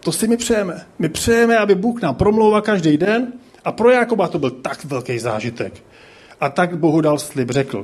To 0.00 0.12
si 0.12 0.28
my 0.28 0.36
přejeme. 0.36 0.86
My 0.98 1.08
přejeme, 1.08 1.58
aby 1.58 1.74
Bůh 1.74 2.02
nám 2.02 2.14
promlouval 2.14 2.62
každý 2.62 2.96
den 2.96 3.32
a 3.64 3.72
pro 3.72 3.90
Jakoba 3.90 4.28
to 4.28 4.38
byl 4.38 4.50
tak 4.50 4.84
velký 4.84 5.18
zážitek. 5.18 5.72
A 6.40 6.48
tak 6.48 6.78
Bohu 6.78 7.00
dal 7.00 7.18
slib, 7.18 7.50
řekl, 7.50 7.82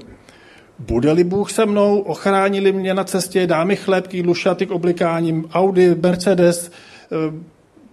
bude-li 0.79 1.25
Bůh 1.25 1.53
se 1.53 1.67
mnou, 1.67 2.01
ochránili 2.01 2.73
mě 2.73 2.95
na 2.95 3.05
cestě, 3.05 3.47
dá 3.47 3.65
mi 3.65 3.77
chléb 3.77 4.07
k 4.07 4.15
jídlu, 4.15 4.35
šaty 4.35 4.67
k 4.67 4.71
oblikání, 4.71 5.45
Audi, 5.53 5.95
Mercedes, 5.95 6.71
eh, 6.71 7.17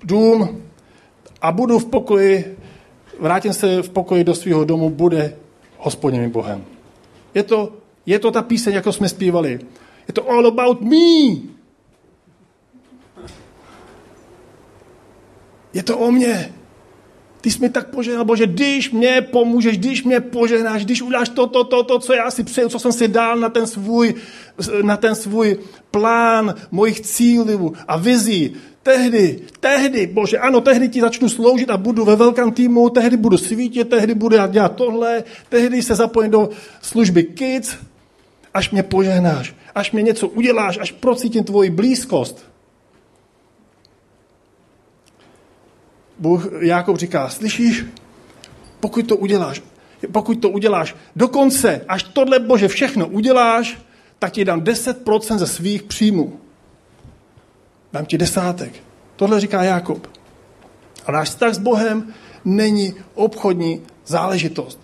dům 0.03 0.62
a 1.41 1.51
budu 1.51 1.79
v 1.79 1.86
pokoji, 1.86 2.58
vrátím 3.19 3.53
se 3.53 3.81
v 3.81 3.89
pokoji 3.89 4.24
do 4.24 4.36
svého 4.36 4.63
domu, 4.65 4.89
bude 4.89 5.34
hospodinem 5.77 6.31
Bohem. 6.31 6.63
Je 7.36 7.43
to, 7.43 7.74
je 8.05 8.19
to 8.19 8.31
ta 8.31 8.41
píseň, 8.41 8.74
jako 8.74 8.91
jsme 8.91 9.10
zpívali. 9.10 9.60
Je 10.10 10.13
to 10.13 10.30
all 10.30 10.48
about 10.48 10.82
me. 10.82 11.38
Je 15.74 15.84
to 15.84 15.98
o 15.98 16.12
mně. 16.12 16.54
Ty 17.42 17.51
jsi 17.51 17.60
mi 17.60 17.70
tak 17.70 17.89
požehnal, 17.89 18.25
Bože, 18.25 18.48
když 18.48 18.92
mě 18.92 19.22
pomůžeš, 19.22 19.78
když 19.78 20.04
mě 20.04 20.20
požehnáš, 20.20 20.86
když 20.86 21.01
uděláš 21.01 21.30
to, 21.30 21.48
to, 21.48 21.63
to, 21.63 21.84
to, 21.84 22.00
co 22.00 22.13
já 22.13 22.32
si 22.32 22.44
přeju, 22.44 22.70
co 22.70 22.80
jsem 22.80 22.92
si 22.92 23.08
dal 23.08 23.36
na 23.36 23.50
ten 23.50 23.68
svůj, 23.68 24.16
na 24.82 24.98
ten 24.98 25.16
svůj 25.16 25.58
plán 25.92 26.56
mojich 26.72 27.01
cílů 27.01 27.74
a 27.88 27.98
vizí, 27.98 28.56
tehdy, 28.84 29.39
tehdy, 29.60 30.08
Bože, 30.08 30.38
ano, 30.39 30.62
tehdy 30.62 30.89
ti 30.89 31.01
začnu 31.01 31.30
sloužit 31.30 31.70
a 31.70 31.78
budu 31.78 32.06
ve 32.06 32.16
velkém 32.16 32.51
týmu, 32.51 32.89
tehdy 32.89 33.18
budu 33.18 33.38
svítit, 33.38 33.89
tehdy 33.89 34.16
budu 34.16 34.38
dělat 34.48 34.75
tohle, 34.75 35.24
tehdy 35.50 35.84
se 35.84 35.96
zapojím 35.96 36.32
do 36.32 36.50
služby 36.82 37.24
kids, 37.24 37.75
až 38.53 38.70
mě 38.72 38.84
požehnáš, 38.84 39.56
až 39.75 39.91
mě 39.91 40.01
něco 40.01 40.27
uděláš, 40.27 40.77
až 40.82 40.91
procítím 40.91 41.44
tvoji 41.44 41.70
blízkost. 41.70 42.50
Bůh 46.20 46.48
Jákob 46.60 46.98
říká, 46.98 47.29
slyšíš, 47.29 47.86
pokud 48.79 49.08
to 49.08 49.15
uděláš, 49.15 49.62
pokud 50.12 50.36
to 50.36 50.50
uděláš 50.50 50.96
dokonce, 51.15 51.86
až 51.88 52.03
tohle 52.03 52.39
Bože 52.39 52.68
všechno 52.68 53.08
uděláš, 53.08 53.77
tak 54.20 54.32
ti 54.32 54.46
dám 54.46 54.62
10% 54.62 55.38
ze 55.38 55.48
svých 55.48 55.84
příjmů. 55.84 56.39
Dám 57.94 58.06
ti 58.06 58.18
desátek. 58.18 58.74
Tohle 59.15 59.39
říká 59.39 59.63
Jákob. 59.63 60.08
A 61.06 61.12
náš 61.12 61.29
vztah 61.29 61.53
s 61.53 61.58
Bohem 61.58 62.13
není 62.46 62.94
obchodní 63.15 63.82
záležitost. 64.06 64.79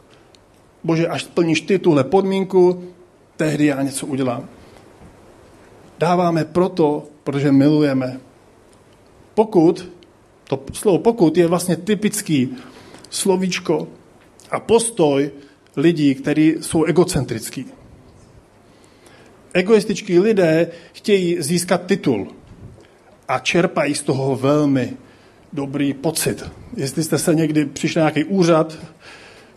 Bože, 0.83 1.07
až 1.07 1.23
splníš 1.23 1.61
ty 1.61 1.79
tuhle 1.79 2.03
podmínku, 2.03 2.83
tehdy 3.37 3.65
já 3.65 3.81
něco 3.81 4.07
udělám. 4.07 4.49
Dáváme 5.99 6.45
proto, 6.45 7.07
protože 7.23 7.51
milujeme. 7.51 8.19
Pokud 9.33 9.91
to 10.47 10.63
slovo 10.73 10.99
pokud 10.99 11.37
je 11.37 11.47
vlastně 11.47 11.75
typický 11.75 12.57
slovíčko 13.09 13.87
a 14.51 14.59
postoj 14.59 15.31
lidí, 15.77 16.15
kteří 16.15 16.55
jsou 16.61 16.83
egocentrický. 16.83 17.65
Egoističtí 19.53 20.19
lidé 20.19 20.67
chtějí 20.93 21.41
získat 21.41 21.85
titul 21.85 22.27
a 23.27 23.39
čerpají 23.39 23.95
z 23.95 24.01
toho 24.01 24.35
velmi 24.35 24.93
dobrý 25.53 25.93
pocit. 25.93 26.43
Jestli 26.77 27.03
jste 27.03 27.17
se 27.17 27.35
někdy 27.35 27.65
přišli 27.65 27.99
na 27.99 28.03
nějaký 28.03 28.23
úřad, 28.23 28.77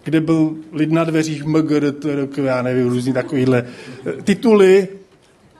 kde 0.04 0.20
byl 0.20 0.54
lid 0.72 0.92
na 0.92 1.04
dveřích 1.04 1.44
MGR, 1.44 1.94
já 2.44 2.62
nevím, 2.62 2.88
různý 2.88 3.12
takovýhle 3.12 3.64
eh, 4.06 4.22
tituly, 4.22 4.88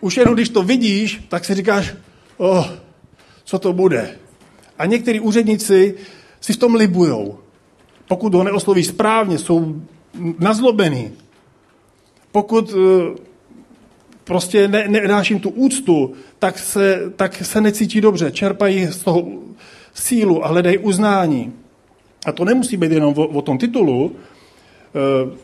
už 0.01 0.17
jenom 0.17 0.35
když 0.35 0.49
to 0.49 0.63
vidíš, 0.63 1.25
tak 1.29 1.45
si 1.45 1.55
říkáš, 1.55 1.95
oh, 2.37 2.67
co 3.45 3.59
to 3.59 3.73
bude. 3.73 4.11
A 4.79 4.87
některý 4.87 5.21
úředníci 5.21 5.95
si 6.41 6.53
v 6.53 6.57
tom 6.57 6.75
libujou. 6.75 7.39
Pokud 8.09 8.35
ho 8.35 8.45
neosloví 8.45 8.85
správně, 8.85 9.39
jsou 9.39 9.83
nazlobený. 10.39 11.13
Pokud 12.33 12.75
eh, 12.75 13.19
prostě 14.25 14.69
ne, 14.69 14.89
nedáš 14.89 15.31
jim 15.31 15.41
tu 15.41 15.51
úctu, 15.51 16.13
tak 16.39 16.59
se, 16.59 17.13
tak 17.17 17.37
se 17.37 17.61
necítí 17.61 18.01
dobře. 18.01 18.31
Čerpají 18.31 18.87
z 18.87 18.99
toho 18.99 19.29
sílu 19.95 20.45
a 20.45 20.49
hledají 20.49 20.79
uznání. 20.79 21.53
A 22.27 22.33
to 22.33 22.45
nemusí 22.45 22.77
být 22.77 22.93
jenom 22.93 23.15
o, 23.17 23.27
o 23.27 23.43
tom 23.43 23.59
titulu. 23.59 24.17
Eh, 24.95 25.37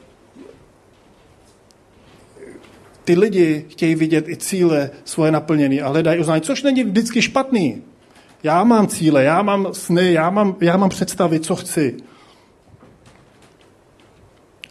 ty 3.05 3.15
lidi 3.15 3.65
chtějí 3.69 3.95
vidět 3.95 4.29
i 4.29 4.37
cíle 4.37 4.91
svoje 5.05 5.33
naplněné 5.33 5.81
a 5.81 5.89
hledají 5.89 6.21
uznání, 6.21 6.43
což 6.43 6.63
není 6.63 6.85
vždycky 6.85 7.23
špatný. 7.23 7.83
Já 8.43 8.65
mám 8.65 8.87
cíle, 8.87 9.25
já 9.25 9.43
mám 9.43 9.69
sny, 9.73 10.13
já 10.13 10.31
mám, 10.31 10.57
já 10.61 10.77
mám 10.77 10.89
představy, 10.91 11.41
co 11.41 11.57
chci. 11.57 11.97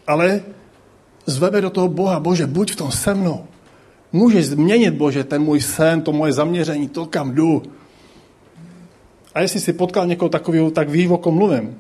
Ale 0.08 0.42
zveme 1.26 1.62
do 1.62 1.70
toho 1.70 1.88
Boha, 1.88 2.20
Bože, 2.20 2.48
buď 2.48 2.72
v 2.72 2.76
tom 2.76 2.92
se 2.92 3.14
mnou. 3.14 3.46
Můžeš 4.12 4.46
změnit, 4.46 4.92
Bože, 4.92 5.24
ten 5.24 5.42
můj 5.42 5.62
sen, 5.62 6.02
to 6.02 6.12
moje 6.12 6.34
zaměření, 6.34 6.90
to, 6.90 7.06
kam 7.06 7.36
jdu. 7.36 7.64
A 9.34 9.42
jestli 9.42 9.60
si 9.60 9.74
potkal 9.74 10.08
někoho 10.08 10.30
takového, 10.30 10.72
tak 10.72 10.90
ví, 10.90 11.08
o 11.08 11.18
kom 11.18 11.36
mluvím. 11.36 11.78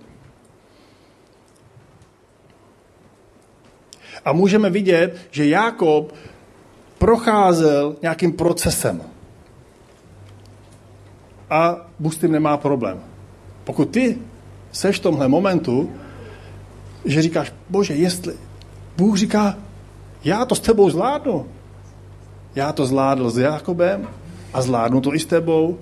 A 4.25 4.33
můžeme 4.33 4.69
vidět, 4.69 5.17
že 5.31 5.45
Jákob 5.45 6.13
procházel 6.97 7.95
nějakým 8.01 8.33
procesem 8.33 9.01
a 11.49 11.75
Bůh 11.99 12.13
s 12.13 12.17
tím 12.17 12.31
nemá 12.31 12.57
problém. 12.57 12.99
Pokud 13.63 13.89
ty 13.89 14.17
seš 14.71 14.99
v 14.99 15.01
tomhle 15.01 15.27
momentu, 15.27 15.91
že 17.05 17.21
říkáš, 17.21 17.53
bože, 17.69 17.93
jestli 17.93 18.33
Bůh 18.97 19.17
říká, 19.17 19.57
já 20.23 20.45
to 20.45 20.55
s 20.55 20.59
tebou 20.59 20.89
zvládnu. 20.89 21.47
Já 22.55 22.73
to 22.73 22.85
zvládl 22.85 23.29
s 23.29 23.37
Jakobem 23.37 24.07
a 24.53 24.61
zvládnu 24.61 25.01
to 25.01 25.15
i 25.15 25.19
s 25.19 25.25
tebou. 25.25 25.79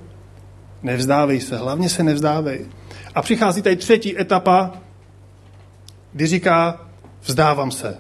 Nevzdávej 0.84 1.42
se, 1.42 1.58
hlavně 1.58 1.90
se 1.90 2.04
nevzdávej. 2.04 2.66
A 3.16 3.22
přichází 3.22 3.62
tady 3.62 3.76
třetí 3.76 4.20
etapa, 4.20 4.72
kdy 6.14 6.28
říká, 6.28 6.88
vzdávám 7.24 7.72
se. 7.72 7.98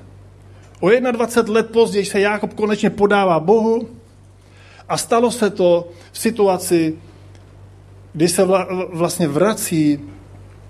O 0.81 0.89
21 0.89 1.53
let 1.53 1.69
později 1.71 2.05
se 2.05 2.19
Jákob 2.19 2.53
konečně 2.53 2.89
podává 2.89 3.39
Bohu 3.39 3.89
a 4.89 4.97
stalo 4.97 5.31
se 5.31 5.49
to 5.49 5.89
v 6.11 6.17
situaci, 6.17 6.97
kdy 8.13 8.27
se 8.27 8.47
vlastně 8.93 9.27
vrací 9.27 9.99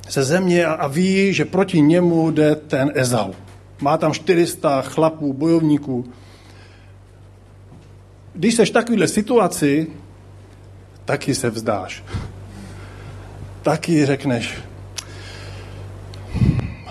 ze 0.09 0.23
země 0.23 0.65
a, 0.65 0.87
ví, 0.87 1.33
že 1.33 1.45
proti 1.45 1.81
němu 1.81 2.31
jde 2.31 2.55
ten 2.55 2.91
Ezau. 2.95 3.31
Má 3.81 3.97
tam 3.97 4.13
400 4.13 4.81
chlapů, 4.81 5.33
bojovníků. 5.33 6.05
Když 8.33 8.55
seš 8.55 8.69
v 8.69 8.73
takovéhle 8.73 9.07
situaci, 9.07 9.87
taky 11.05 11.35
se 11.35 11.49
vzdáš. 11.49 12.03
Taky 13.61 14.05
řekneš, 14.05 14.53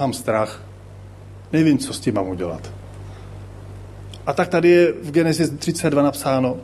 mám 0.00 0.12
strach, 0.12 0.64
nevím, 1.52 1.78
co 1.78 1.92
s 1.92 2.00
tím 2.00 2.14
mám 2.14 2.28
udělat. 2.28 2.79
A 4.26 4.32
tak 4.32 4.48
tady 4.48 4.68
je 4.68 4.92
v 4.92 5.10
Genesis 5.10 5.50
32 5.50 6.02
napsáno, 6.02 6.56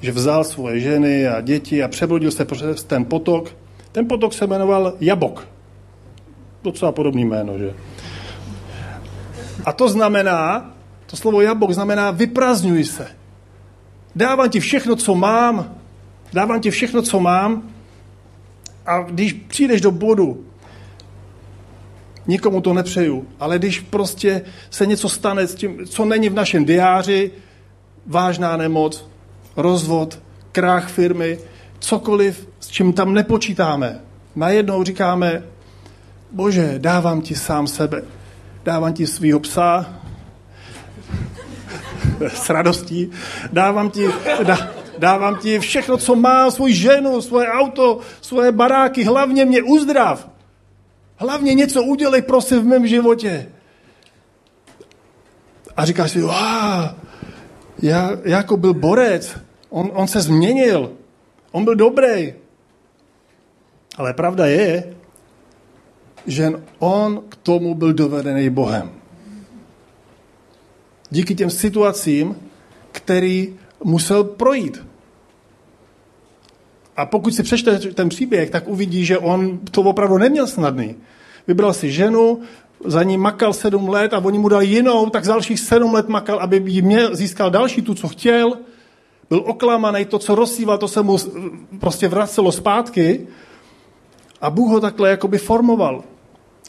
že 0.00 0.12
vzal 0.12 0.44
svoje 0.44 0.80
ženy 0.80 1.28
a 1.28 1.40
děti 1.40 1.82
a 1.82 1.88
přebrodil 1.88 2.30
se 2.30 2.44
přes 2.44 2.84
ten 2.84 3.04
potok. 3.04 3.56
Ten 3.92 4.08
potok 4.08 4.34
se 4.34 4.46
jmenoval 4.46 4.94
Jabok. 5.00 5.48
Docela 6.62 6.92
podobný 6.92 7.24
jméno, 7.24 7.58
že? 7.58 7.74
A 9.64 9.72
to 9.72 9.88
znamená, 9.88 10.74
to 11.06 11.16
slovo 11.16 11.40
Jabok 11.40 11.72
znamená 11.72 12.10
vyprazňuj 12.10 12.84
se. 12.84 13.06
Dávám 14.16 14.50
ti 14.50 14.60
všechno, 14.60 14.96
co 14.96 15.14
mám, 15.14 15.74
dávám 16.32 16.60
ti 16.60 16.70
všechno, 16.70 17.02
co 17.02 17.20
mám 17.20 17.62
a 18.86 19.02
když 19.02 19.32
přijdeš 19.32 19.80
do 19.80 19.90
bodu, 19.90 20.44
Nikomu 22.26 22.60
to 22.60 22.74
nepřeju. 22.74 23.26
Ale 23.40 23.58
když 23.58 23.80
prostě 23.80 24.42
se 24.70 24.86
něco 24.86 25.08
stane, 25.08 25.46
s 25.46 25.54
tím, 25.54 25.86
co 25.86 26.04
není 26.04 26.28
v 26.28 26.34
našem 26.34 26.64
diáři, 26.64 27.30
vážná 28.06 28.56
nemoc, 28.56 29.08
rozvod, 29.56 30.18
krách 30.52 30.88
firmy, 30.88 31.38
cokoliv, 31.78 32.48
s 32.60 32.68
čím 32.68 32.92
tam 32.92 33.14
nepočítáme, 33.14 34.00
najednou 34.36 34.84
říkáme, 34.84 35.42
bože, 36.32 36.74
dávám 36.78 37.20
ti 37.20 37.34
sám 37.34 37.66
sebe, 37.66 38.02
dávám 38.64 38.92
ti 38.92 39.06
svýho 39.06 39.40
psa, 39.40 39.94
s 42.28 42.50
radostí, 42.50 43.10
dávám 43.52 43.90
ti, 43.90 44.08
dá, 44.42 44.70
dávám 44.98 45.36
ti 45.36 45.58
všechno, 45.58 45.96
co 45.96 46.16
má, 46.16 46.50
svou 46.50 46.68
ženu, 46.68 47.20
svoje 47.22 47.48
auto, 47.48 47.98
svoje 48.20 48.52
baráky, 48.52 49.04
hlavně 49.04 49.44
mě 49.44 49.62
uzdrav. 49.62 50.28
Hlavně 51.16 51.54
něco 51.54 51.82
udělej, 51.82 52.22
prosím, 52.22 52.60
v 52.60 52.66
mém 52.66 52.86
životě. 52.86 53.48
A 55.76 55.84
říkáš 55.84 56.10
si, 56.10 56.20
já, 57.82 58.10
jako 58.24 58.56
byl 58.56 58.74
borec, 58.74 59.36
on, 59.70 59.90
on 59.94 60.08
se 60.08 60.20
změnil, 60.20 60.92
on 61.52 61.64
byl 61.64 61.74
dobrý. 61.74 62.34
Ale 63.96 64.14
pravda 64.14 64.46
je, 64.46 64.94
že 66.26 66.52
on 66.78 67.22
k 67.28 67.36
tomu 67.36 67.74
byl 67.74 67.92
dovedený 67.92 68.50
Bohem. 68.50 68.90
Díky 71.10 71.34
těm 71.34 71.50
situacím, 71.50 72.36
který 72.92 73.56
musel 73.84 74.24
projít. 74.24 74.84
A 76.96 77.06
pokud 77.06 77.34
si 77.34 77.42
přečte 77.42 77.78
ten 77.78 78.08
příběh, 78.08 78.50
tak 78.50 78.68
uvidí, 78.68 79.04
že 79.04 79.18
on 79.18 79.58
to 79.70 79.82
opravdu 79.82 80.18
neměl 80.18 80.46
snadný. 80.46 80.96
Vybral 81.46 81.72
si 81.72 81.92
ženu, 81.92 82.40
za 82.84 83.02
ní 83.02 83.18
makal 83.18 83.52
sedm 83.52 83.88
let 83.88 84.14
a 84.14 84.18
oni 84.18 84.38
mu 84.38 84.48
dali 84.48 84.66
jinou, 84.66 85.10
tak 85.10 85.24
dalších 85.24 85.60
sedm 85.60 85.94
let 85.94 86.08
makal, 86.08 86.38
aby 86.38 86.62
jí 86.66 86.82
měl, 86.82 87.16
získal 87.16 87.50
další 87.50 87.82
tu, 87.82 87.94
co 87.94 88.08
chtěl. 88.08 88.52
Byl 89.30 89.42
oklamaný, 89.46 90.04
to, 90.04 90.18
co 90.18 90.34
rozsíval, 90.34 90.78
to 90.78 90.88
se 90.88 91.02
mu 91.02 91.18
prostě 91.80 92.08
vracelo 92.08 92.52
zpátky. 92.52 93.26
A 94.40 94.50
Bůh 94.50 94.70
ho 94.70 94.80
takhle 94.80 95.10
jakoby 95.10 95.38
formoval. 95.38 96.04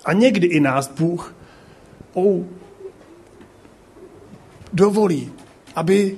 A 0.06 0.14
někdy 0.14 0.48
i 0.48 0.60
nás 0.60 0.92
Bůh 1.00 1.36
oh, 2.14 2.44
dovolí, 4.74 5.32
aby 5.76 6.18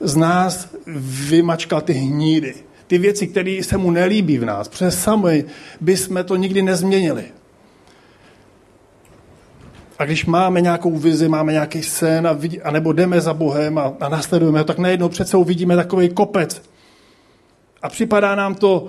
z 0.00 0.16
nás 0.16 0.68
vymačkal 1.28 1.80
ty 1.80 1.92
hnídy. 1.92 2.54
Ty 2.88 2.98
věci, 2.98 3.26
které 3.26 3.60
se 3.62 3.76
mu 3.76 3.90
nelíbí 3.90 4.38
v 4.38 4.44
nás. 4.44 4.68
Protože 4.68 4.90
sami 4.90 5.44
bychom 5.80 6.24
to 6.24 6.36
nikdy 6.36 6.62
nezměnili. 6.62 7.24
A 9.98 10.04
když 10.04 10.26
máme 10.26 10.60
nějakou 10.60 10.98
vizi, 10.98 11.28
máme 11.28 11.52
nějaký 11.52 11.82
sen, 11.82 12.26
a 12.26 12.32
vidí, 12.32 12.62
a 12.62 12.70
nebo 12.70 12.92
jdeme 12.92 13.20
za 13.20 13.34
Bohem 13.34 13.78
a, 13.78 13.94
a 14.00 14.08
nasledujeme 14.08 14.58
ho, 14.58 14.64
tak 14.64 14.78
najednou 14.78 15.08
před 15.08 15.28
sebou 15.28 15.44
vidíme 15.44 15.76
takový 15.76 16.08
kopec. 16.08 16.62
A 17.82 17.88
připadá 17.88 18.34
nám 18.34 18.54
to 18.54 18.88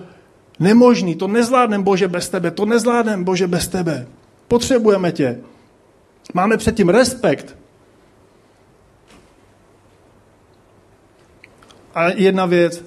nemožný, 0.59 1.15
to 1.15 1.27
nezvládneme 1.27 1.83
Bože 1.83 2.07
bez 2.07 2.29
tebe, 2.29 2.51
to 2.51 2.65
nezvládneme 2.65 3.23
Bože 3.23 3.47
bez 3.47 3.67
tebe. 3.67 4.07
Potřebujeme 4.47 5.11
tě. 5.11 5.39
Máme 6.33 6.57
předtím 6.57 6.89
respekt. 6.89 7.57
A 11.95 12.09
jedna 12.09 12.45
věc, 12.45 12.83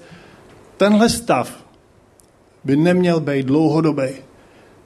tenhle 0.82 1.08
stav 1.08 1.64
by 2.64 2.76
neměl 2.76 3.20
být 3.20 3.46
dlouhodobý. 3.46 4.08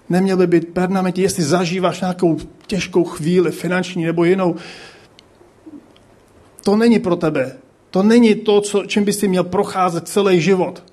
Neměl 0.09 0.37
by 0.37 0.47
být 0.47 0.69
permanentní, 0.69 1.23
jestli 1.23 1.43
zažíváš 1.45 2.01
nějakou 2.01 2.37
těžkou 2.67 3.05
chvíli, 3.05 3.51
finanční 3.51 4.05
nebo 4.05 4.25
jinou. 4.25 4.57
To 6.65 6.77
není 6.77 6.99
pro 6.99 7.17
tebe. 7.17 7.57
To 7.91 8.03
není 8.03 8.35
to, 8.35 8.61
co, 8.61 8.85
čím 8.87 9.05
bys 9.05 9.19
si 9.19 9.29
měl 9.29 9.45
procházet 9.45 10.09
celý 10.09 10.41
život. 10.41 10.85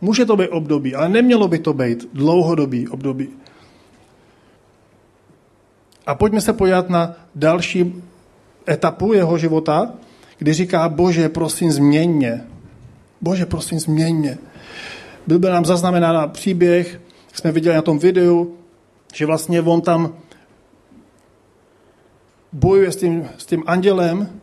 Může 0.00 0.24
to 0.24 0.36
být 0.36 0.48
období, 0.48 0.94
ale 0.94 1.08
nemělo 1.08 1.48
by 1.48 1.58
to 1.58 1.72
být 1.72 2.08
dlouhodobý 2.12 2.88
období. 2.88 3.28
A 6.06 6.14
pojďme 6.14 6.40
se 6.40 6.52
podívat 6.52 6.88
na 6.88 7.16
další 7.34 8.02
etapu 8.68 9.12
jeho 9.12 9.38
života, 9.38 9.92
kdy 10.38 10.52
říká, 10.52 10.88
bože, 10.88 11.28
prosím, 11.28 11.72
změň 11.72 12.10
mě. 12.10 12.44
Bože, 13.20 13.46
prosím, 13.46 13.80
změň 13.80 14.16
mě. 14.16 14.38
Byl 15.26 15.38
by 15.38 15.48
nám 15.48 15.64
zaznamenán 15.64 16.30
příběh, 16.30 17.00
jsme 17.32 17.52
viděli 17.52 17.76
na 17.76 17.82
tom 17.82 17.98
videu, 17.98 18.56
že 19.14 19.26
vlastně 19.26 19.62
on 19.62 19.80
tam 19.80 20.14
bojuje 22.52 22.92
s 22.92 22.96
tím, 22.96 23.28
s 23.38 23.46
tím 23.46 23.64
andělem 23.66 24.40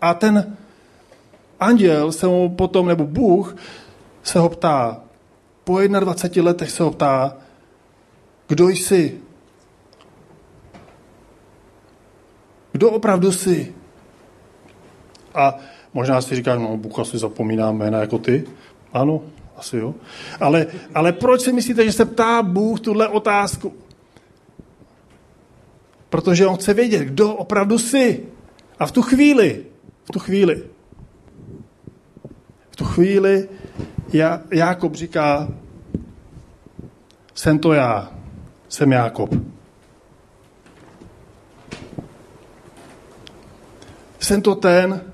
a 0.00 0.14
ten 0.14 0.56
anděl 1.60 2.12
se 2.12 2.26
mu 2.26 2.48
potom, 2.48 2.88
nebo 2.88 3.04
Bůh, 3.06 3.56
se 4.22 4.38
ho 4.38 4.48
ptá, 4.48 5.00
po 5.64 5.80
21 5.80 6.50
letech 6.50 6.70
se 6.70 6.82
ho 6.82 6.90
ptá, 6.90 7.36
kdo 8.48 8.68
jsi? 8.68 9.20
Kdo 12.72 12.90
opravdu 12.90 13.32
jsi? 13.32 13.74
A 15.34 15.58
možná 15.94 16.20
si 16.20 16.34
říkáš, 16.36 16.58
no 16.58 16.76
Bůh 16.76 16.98
asi 16.98 17.18
zapomíná 17.18 17.72
jména 17.72 18.00
jako 18.00 18.18
ty. 18.18 18.44
Ano, 18.92 19.22
asi 19.56 19.76
jo. 19.76 19.94
Ale, 20.40 20.66
ale 20.94 21.12
proč 21.12 21.40
si 21.40 21.52
myslíte, 21.52 21.84
že 21.84 21.92
se 21.92 22.04
ptá 22.04 22.42
Bůh 22.42 22.80
tuhle 22.80 23.08
otázku? 23.08 23.72
Protože 26.10 26.46
on 26.46 26.56
chce 26.56 26.74
vědět, 26.74 27.04
kdo 27.04 27.34
opravdu 27.34 27.78
jsi. 27.78 28.26
A 28.78 28.86
v 28.86 28.92
tu 28.92 29.02
chvíli, 29.02 29.64
v 30.04 30.10
tu 30.12 30.18
chvíli, 30.18 30.62
v 32.70 32.76
tu 32.76 32.84
chvíli 32.84 33.48
Jákob 34.50 34.94
říká, 34.94 35.48
jsem 37.34 37.58
to 37.58 37.72
já, 37.72 38.12
jsem 38.68 38.92
Jákob. 38.92 39.30
Jsem 44.18 44.42
to 44.42 44.54
ten, 44.54 45.13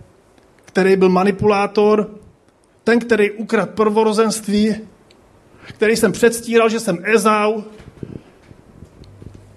který 0.70 0.96
byl 0.96 1.08
manipulátor, 1.08 2.10
ten, 2.84 2.98
který 2.98 3.30
ukradl 3.30 3.72
prvorozenství, 3.72 4.74
který 5.68 5.96
jsem 5.96 6.12
předstíral, 6.12 6.68
že 6.68 6.80
jsem 6.80 6.98
Ezau, 7.02 7.62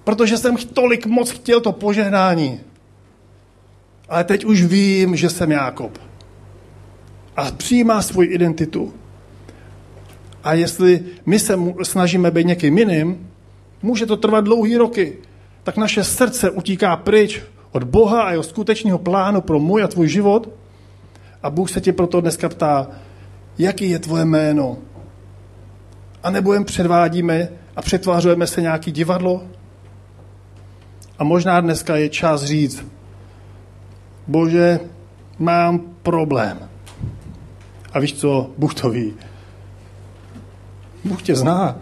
protože 0.04 0.38
jsem 0.38 0.58
tolik 0.58 1.06
moc 1.06 1.32
chtěl 1.32 1.62
to 1.62 1.71
požehnání. 1.71 2.60
Ale 4.10 4.23
teď 4.23 4.45
už 4.45 4.63
vím, 4.63 5.15
že 5.15 5.30
jsem 5.30 5.52
Jákob. 5.52 5.97
A 7.36 7.52
přijímá 7.52 8.02
svoji 8.02 8.30
identitu. 8.30 8.93
A 10.43 10.54
jestli 10.54 11.06
my 11.26 11.39
se 11.39 11.60
snažíme 11.84 12.32
být 12.32 12.47
někým 12.47 12.78
jiným, 12.78 13.30
může 13.82 14.06
to 14.06 14.17
trvat 14.17 14.43
dlouhý 14.43 14.78
roky, 14.78 15.17
tak 15.63 15.78
naše 15.78 16.04
srdce 16.04 16.49
utíká 16.49 16.95
pryč 16.95 17.41
od 17.71 17.84
Boha 17.84 18.21
a 18.23 18.32
jeho 18.32 18.43
skutečného 18.43 18.97
plánu 18.97 19.41
pro 19.41 19.60
můj 19.60 19.84
a 19.84 19.88
tvůj 19.88 20.08
život. 20.08 20.62
A 21.43 21.49
Bůh 21.49 21.71
se 21.71 21.82
tě 21.82 21.93
proto 21.93 22.21
dneska 22.21 22.49
ptá, 22.49 22.88
jaký 23.58 23.89
je 23.89 23.99
tvoje 23.99 24.25
jméno? 24.25 24.77
A 26.23 26.29
nebo 26.29 26.53
jen 26.53 26.65
předvádíme 26.65 27.49
a 27.75 27.82
přetvářujeme 27.82 28.47
se 28.47 28.62
nějaký 28.62 28.91
divadlo? 28.91 29.43
A 31.19 31.23
možná 31.23 31.62
dneska 31.62 31.95
je 31.95 32.10
čas 32.10 32.43
říct, 32.43 32.86
bože, 34.27 34.79
mám 35.39 35.79
problém. 35.79 36.69
A 37.93 37.99
víš 37.99 38.13
co, 38.13 38.49
Bůh 38.58 38.73
to 38.73 38.89
ví. 38.89 39.13
Bůh 41.03 41.21
tě 41.21 41.36
zná. 41.36 41.77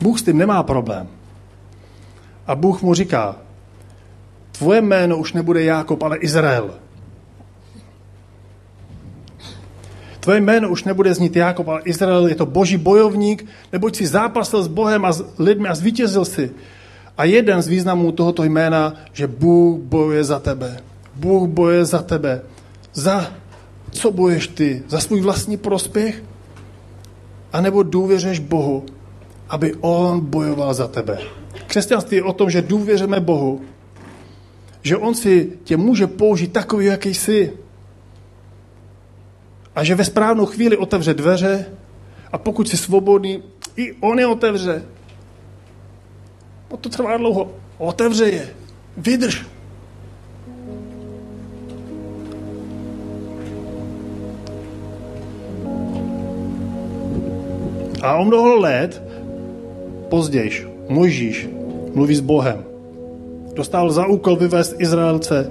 Bůh 0.00 0.18
s 0.18 0.22
tím 0.22 0.38
nemá 0.38 0.62
problém. 0.62 1.08
A 2.46 2.54
Bůh 2.54 2.82
mu 2.82 2.94
říká, 2.94 3.36
tvoje 4.52 4.80
jméno 4.80 5.16
už 5.16 5.32
nebude 5.32 5.64
Jákob, 5.64 6.02
ale 6.02 6.16
Izrael. 6.16 6.74
Tvoje 10.28 10.40
jméno 10.40 10.68
už 10.68 10.84
nebude 10.84 11.14
znít 11.14 11.36
Jákob, 11.36 11.68
ale 11.68 11.88
Izrael 11.88 12.28
je 12.28 12.34
to 12.34 12.46
boží 12.46 12.76
bojovník, 12.76 13.48
neboť 13.72 13.96
si 13.96 14.04
zápasil 14.04 14.60
s 14.60 14.68
Bohem 14.68 15.00
a 15.00 15.12
s 15.12 15.24
lidmi 15.40 15.68
a 15.68 15.74
zvítězil 15.74 16.24
si. 16.24 16.52
A 17.16 17.24
jeden 17.24 17.62
z 17.62 17.68
významů 17.68 18.12
tohoto 18.12 18.44
jména, 18.44 18.92
že 19.12 19.24
Bůh 19.24 19.80
bojuje 19.80 20.24
za 20.24 20.38
tebe. 20.38 20.84
Bůh 21.16 21.48
bojuje 21.48 21.84
za 21.84 22.04
tebe. 22.04 22.44
Za 22.92 23.32
co 23.90 24.12
bojuješ 24.12 24.48
ty? 24.48 24.82
Za 24.88 25.00
svůj 25.00 25.20
vlastní 25.20 25.56
prospěch? 25.56 26.20
A 27.52 27.60
nebo 27.60 27.82
důvěřeš 27.82 28.38
Bohu, 28.38 28.84
aby 29.48 29.74
On 29.80 30.20
bojoval 30.20 30.74
za 30.74 30.88
tebe? 30.88 31.18
Křesťanství 31.66 32.16
je 32.16 32.22
o 32.22 32.32
tom, 32.32 32.50
že 32.50 32.62
důvěříme 32.62 33.20
Bohu, 33.20 33.64
že 34.82 34.96
On 34.96 35.14
si 35.14 35.52
tě 35.64 35.76
může 35.76 36.06
použít 36.06 36.52
takový, 36.52 36.86
jaký 36.86 37.14
jsi. 37.14 37.52
A 39.78 39.84
že 39.84 39.94
ve 39.94 40.04
správnou 40.04 40.46
chvíli 40.46 40.76
otevře 40.76 41.14
dveře 41.14 41.66
a 42.32 42.38
pokud 42.38 42.68
jsi 42.68 42.76
svobodný, 42.76 43.42
i 43.76 43.92
On 44.00 44.18
je 44.18 44.26
otevře. 44.26 44.82
No 46.70 46.76
to 46.76 46.88
trvá 46.88 47.16
dlouho. 47.16 47.54
Otevře 47.78 48.24
je. 48.24 48.48
Vydrž. 48.96 49.46
A 58.02 58.16
o 58.16 58.24
mnoho 58.24 58.56
let 58.56 59.02
později 60.08 60.66
Mojžíš 60.88 61.48
mluví 61.94 62.14
s 62.14 62.20
Bohem. 62.20 62.64
Dostal 63.54 63.90
za 63.90 64.06
úkol 64.06 64.36
vyvést 64.36 64.80
Izraelce 64.80 65.50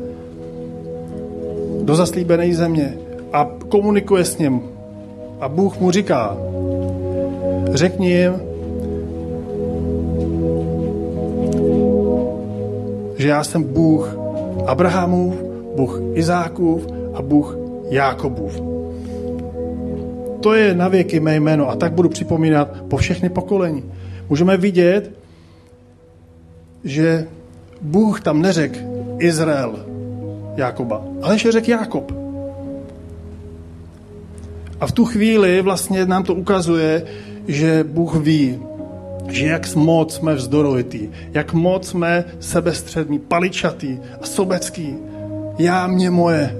do 1.83 1.95
zaslíbené 1.95 2.55
země 2.55 3.06
a 3.33 3.49
komunikuje 3.69 4.25
s 4.25 4.37
ním. 4.37 4.61
A 5.39 5.49
Bůh 5.49 5.79
mu 5.79 5.91
říká, 5.91 6.37
řekni 7.73 8.11
jim, 8.11 8.33
že 13.17 13.27
já 13.27 13.43
jsem 13.43 13.63
Bůh 13.63 14.17
Abrahamův, 14.65 15.35
Bůh 15.75 16.01
Izákův 16.13 16.87
a 17.13 17.21
Bůh 17.21 17.57
Jákobův. 17.89 18.61
To 20.39 20.53
je 20.53 20.75
na 20.75 20.87
věky 20.87 21.19
mé 21.19 21.35
jméno 21.35 21.69
a 21.69 21.75
tak 21.75 21.93
budu 21.93 22.09
připomínat 22.09 22.81
po 22.87 22.97
všechny 22.97 23.29
pokolení. 23.29 23.83
Můžeme 24.29 24.57
vidět, 24.57 25.11
že 26.83 27.27
Bůh 27.81 28.21
tam 28.21 28.41
neřekl 28.41 28.79
Izrael 29.19 29.79
Jakoba, 30.55 31.03
ale 31.21 31.37
že 31.37 31.51
řekl 31.51 31.69
Jakob. 31.69 32.26
A 34.79 34.87
v 34.87 34.91
tu 34.91 35.05
chvíli 35.05 35.61
vlastně 35.61 36.05
nám 36.05 36.23
to 36.23 36.35
ukazuje, 36.35 37.05
že 37.47 37.83
Bůh 37.83 38.15
ví, 38.15 38.59
že 39.27 39.45
jak 39.47 39.75
moc 39.75 40.15
jsme 40.15 40.35
vzdorovitý, 40.35 41.09
jak 41.33 41.53
moc 41.53 41.87
jsme 41.87 42.25
sebestřední, 42.39 43.19
paličatý 43.19 43.99
a 44.21 44.25
sobecký. 44.25 44.95
Já, 45.57 45.87
mě, 45.87 46.09
moje. 46.09 46.57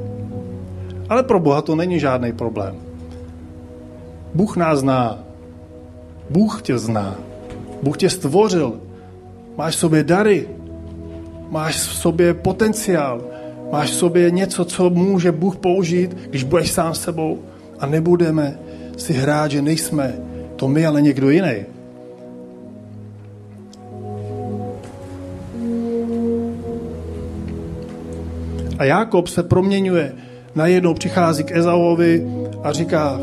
Ale 1.10 1.23
pro 1.23 1.39
Boha 1.39 1.62
to 1.62 1.75
není 1.75 1.99
žádný 1.99 2.34
problém. 2.34 2.75
Bůh 4.34 4.58
nás 4.58 4.80
zná. 4.80 5.19
Bůh 6.30 6.62
tě 6.62 6.77
zná. 6.77 7.15
Bůh 7.84 7.97
tě 7.97 8.10
stvořil. 8.10 8.73
Máš 9.58 9.75
v 9.75 9.80
sobě 9.80 10.03
dary. 10.03 10.47
Máš 11.49 11.75
v 11.75 11.95
sobě 11.95 12.34
potenciál. 12.34 13.21
Máš 13.71 13.89
v 13.89 13.95
sobě 13.95 14.32
něco, 14.32 14.65
co 14.65 14.89
může 14.89 15.32
Bůh 15.32 15.56
použít, 15.56 16.17
když 16.30 16.43
budeš 16.43 16.71
sám 16.71 16.95
sebou. 16.95 17.39
A 17.80 17.86
nebudeme 17.86 18.60
si 18.98 19.13
hrát, 19.13 19.52
že 19.52 19.62
nejsme 19.62 20.13
to 20.56 20.68
my, 20.68 20.86
ale 20.86 21.02
někdo 21.02 21.30
jiný. 21.30 21.66
A 28.80 28.84
Jákob 28.84 29.28
se 29.28 29.44
proměňuje. 29.44 30.13
Najednou 30.56 30.94
přichází 30.94 31.44
k 31.44 31.52
Ezauovi 31.52 32.28
a 32.63 32.72
říká, 32.72 33.20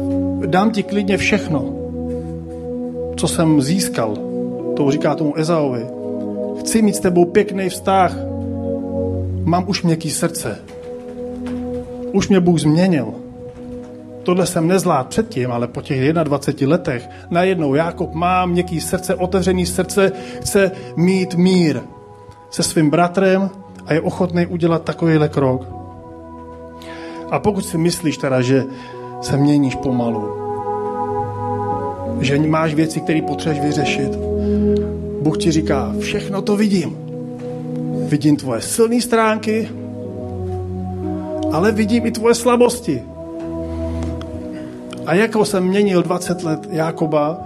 dám 0.47 0.71
ti 0.71 0.83
klidně 0.83 1.17
všechno, 1.17 1.75
co 3.17 3.29
jsem 3.29 3.63
získal. 3.63 4.17
To 4.77 4.91
říká 4.91 5.15
tomu 5.15 5.39
Ezauovi. 5.39 5.87
Chci 6.61 6.83
mít 6.83 6.97
s 6.97 7.01
tebou 7.01 7.25
pěkný 7.25 7.69
vztah. 7.69 8.17
Mám 9.45 9.65
už 9.69 9.83
měkký 9.83 10.11
srdce. 10.11 10.59
Už 12.13 12.29
mě 12.29 12.41
Bůh 12.41 12.61
změnil. 12.61 13.24
Tohle 14.25 14.47
jsem 14.47 14.69
nezvládl 14.69 15.09
předtím, 15.09 15.53
ale 15.53 15.67
po 15.67 15.83
těch 15.83 16.13
21 16.13 16.73
letech 16.73 17.09
najednou 17.31 17.75
Jákob 17.75 18.15
má 18.15 18.47
měkký 18.47 18.81
srdce, 18.81 19.15
otevřený 19.15 19.67
srdce, 19.67 20.13
chce 20.41 20.71
mít 20.97 21.35
mír 21.35 21.81
se 22.51 22.63
svým 22.63 22.91
bratrem 22.91 23.51
a 23.87 23.95
je 23.95 24.01
ochotný 24.01 24.47
udělat 24.47 24.83
takovýhle 24.83 25.29
krok. 25.29 25.69
A 27.31 27.39
pokud 27.39 27.67
si 27.67 27.79
myslíš 27.79 28.17
teda, 28.17 28.41
že 28.41 28.65
se 29.21 29.37
měníš 29.37 29.75
pomalu, 29.75 30.29
že 32.21 32.39
máš 32.39 32.75
věci, 32.75 33.01
které 33.01 33.23
potřebuješ 33.23 33.65
vyřešit, 33.65 34.19
Bůh 35.21 35.39
ti 35.39 35.53
říká, 35.53 35.95
všechno 35.99 36.43
to 36.43 36.57
vidím. 36.57 36.97
Vidím 38.09 38.37
tvoje 38.37 38.61
silné 38.61 39.01
stránky, 39.01 39.69
ale 41.53 41.73
vidím 41.73 42.07
i 42.07 42.11
tvoje 42.11 42.35
slabosti. 42.35 43.14
A 45.07 45.15
jako 45.15 45.45
jsem 45.45 45.65
měnil 45.65 46.03
20 46.03 46.43
let 46.43 46.69
Jákoba, 46.71 47.43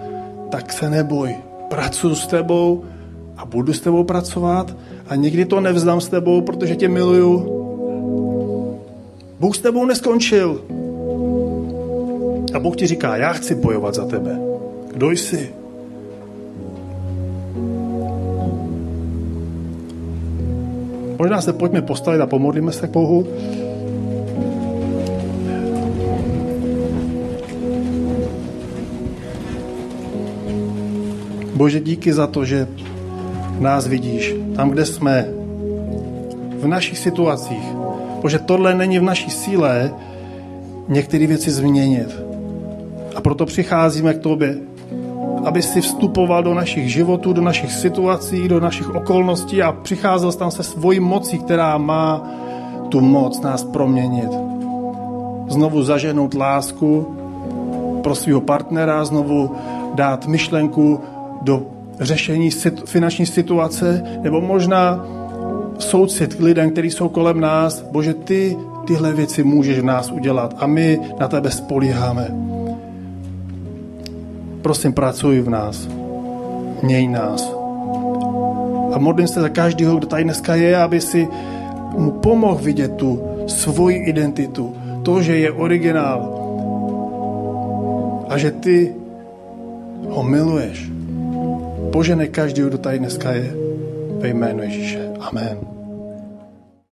tak 0.51 0.73
se 0.73 0.91
neboj. 0.91 1.37
Pracuji 1.69 2.15
s 2.15 2.27
tebou 2.27 2.85
a 3.37 3.45
budu 3.45 3.73
s 3.73 3.81
tebou 3.81 4.05
pracovat 4.05 4.77
a 5.09 5.15
nikdy 5.15 5.45
to 5.45 5.61
nevzdám 5.61 6.01
s 6.01 6.09
tebou, 6.09 6.41
protože 6.41 6.77
tě 6.77 6.89
miluju. 6.89 7.59
Bůh 9.41 9.57
s 9.57 9.61
tebou 9.61 9.85
neskončil. 9.85 10.61
A 12.55 12.61
Bůh 12.61 12.77
ti 12.77 12.87
říká, 12.87 13.17
já 13.17 13.33
chci 13.33 13.55
bojovat 13.55 13.95
za 13.95 14.05
tebe. 14.05 14.39
Kdo 14.93 15.11
jsi? 15.11 15.53
Možná 21.19 21.41
se 21.41 21.53
pojďme 21.53 21.83
postavit 21.83 22.21
a 22.21 22.27
pomodlíme 22.27 22.73
se 22.73 22.87
k 22.87 22.91
Bohu. 22.91 23.27
Bože, 31.59 31.81
díky 31.81 32.13
za 32.13 32.27
to, 32.27 32.45
že 32.45 32.69
nás 33.59 33.87
vidíš, 33.87 34.35
tam, 34.57 34.71
kde 34.71 34.87
jsme, 34.87 35.27
v 36.59 36.67
našich 36.67 36.99
situacích. 36.99 37.67
Bože, 38.23 38.39
tohle 38.39 38.75
není 38.75 38.99
v 38.99 39.03
naší 39.03 39.31
síle 39.31 39.91
některé 40.89 41.27
věci 41.27 41.51
změnit. 41.51 42.17
A 43.15 43.21
proto 43.21 43.47
přicházíme 43.47 44.15
k 44.15 44.19
tobě, 44.19 44.57
aby 45.45 45.63
si 45.63 45.81
vstupoval 45.81 46.43
do 46.43 46.55
našich 46.55 46.93
životů, 46.93 47.33
do 47.33 47.43
našich 47.43 47.73
situací, 47.73 48.49
do 48.49 48.61
našich 48.61 48.95
okolností 48.95 49.63
a 49.63 49.73
přicházel 49.73 50.33
tam 50.33 50.51
se 50.51 50.63
svojí 50.63 51.01
mocí, 51.01 51.39
která 51.39 51.79
má 51.79 52.31
tu 52.89 53.01
moc 53.01 53.41
nás 53.41 53.65
proměnit. 53.65 54.31
Znovu 55.49 55.83
zažehnout 55.83 56.35
lásku 56.35 57.17
pro 58.03 58.15
svého 58.15 58.41
partnera, 58.41 59.05
znovu 59.05 59.51
dát 59.95 60.27
myšlenku 60.27 61.01
do 61.43 61.67
řešení 62.01 62.51
finanční 62.85 63.27
situace, 63.27 64.03
nebo 64.23 64.41
možná 64.41 65.07
soucit 65.79 66.35
k 66.35 66.41
lidem, 66.41 66.71
kteří 66.71 66.91
jsou 66.91 67.09
kolem 67.09 67.41
nás. 67.41 67.83
Bože, 67.83 68.15
ty 68.15 68.57
tyhle 68.87 69.13
věci 69.13 69.45
můžeš 69.45 69.79
v 69.79 69.85
nás 69.85 70.11
udělat 70.11 70.55
a 70.59 70.67
my 70.67 71.01
na 71.21 71.29
tebe 71.29 71.51
spolíháme. 71.51 72.35
Prosím, 74.63 74.93
pracuj 74.93 75.41
v 75.41 75.51
nás. 75.51 75.89
Měj 76.83 77.09
nás. 77.09 77.55
A 78.93 78.99
modlím 78.99 79.29
se 79.29 79.41
za 79.41 79.49
každého, 79.49 79.97
kdo 79.97 80.07
tady 80.07 80.25
dneska 80.25 80.55
je, 80.55 80.77
aby 80.77 81.01
si 81.01 81.29
mu 81.97 82.11
pomohl 82.11 82.61
vidět 82.63 82.97
tu 82.97 83.23
svoji 83.47 83.97
identitu. 83.97 84.75
To, 85.03 85.23
že 85.23 85.37
je 85.37 85.53
originál. 85.53 86.35
A 88.29 88.39
že 88.39 88.51
ty 88.51 88.95
ho 90.09 90.23
miluješ. 90.23 90.98
Požene 91.93 92.27
každý, 92.27 92.63
kdo 92.63 92.79
tady 92.79 92.99
dneska 92.99 93.33
je, 93.33 93.51
ve 94.19 94.29
jménu 94.29 94.63
Ježíše. 94.63 95.09
Amen. 95.21 95.78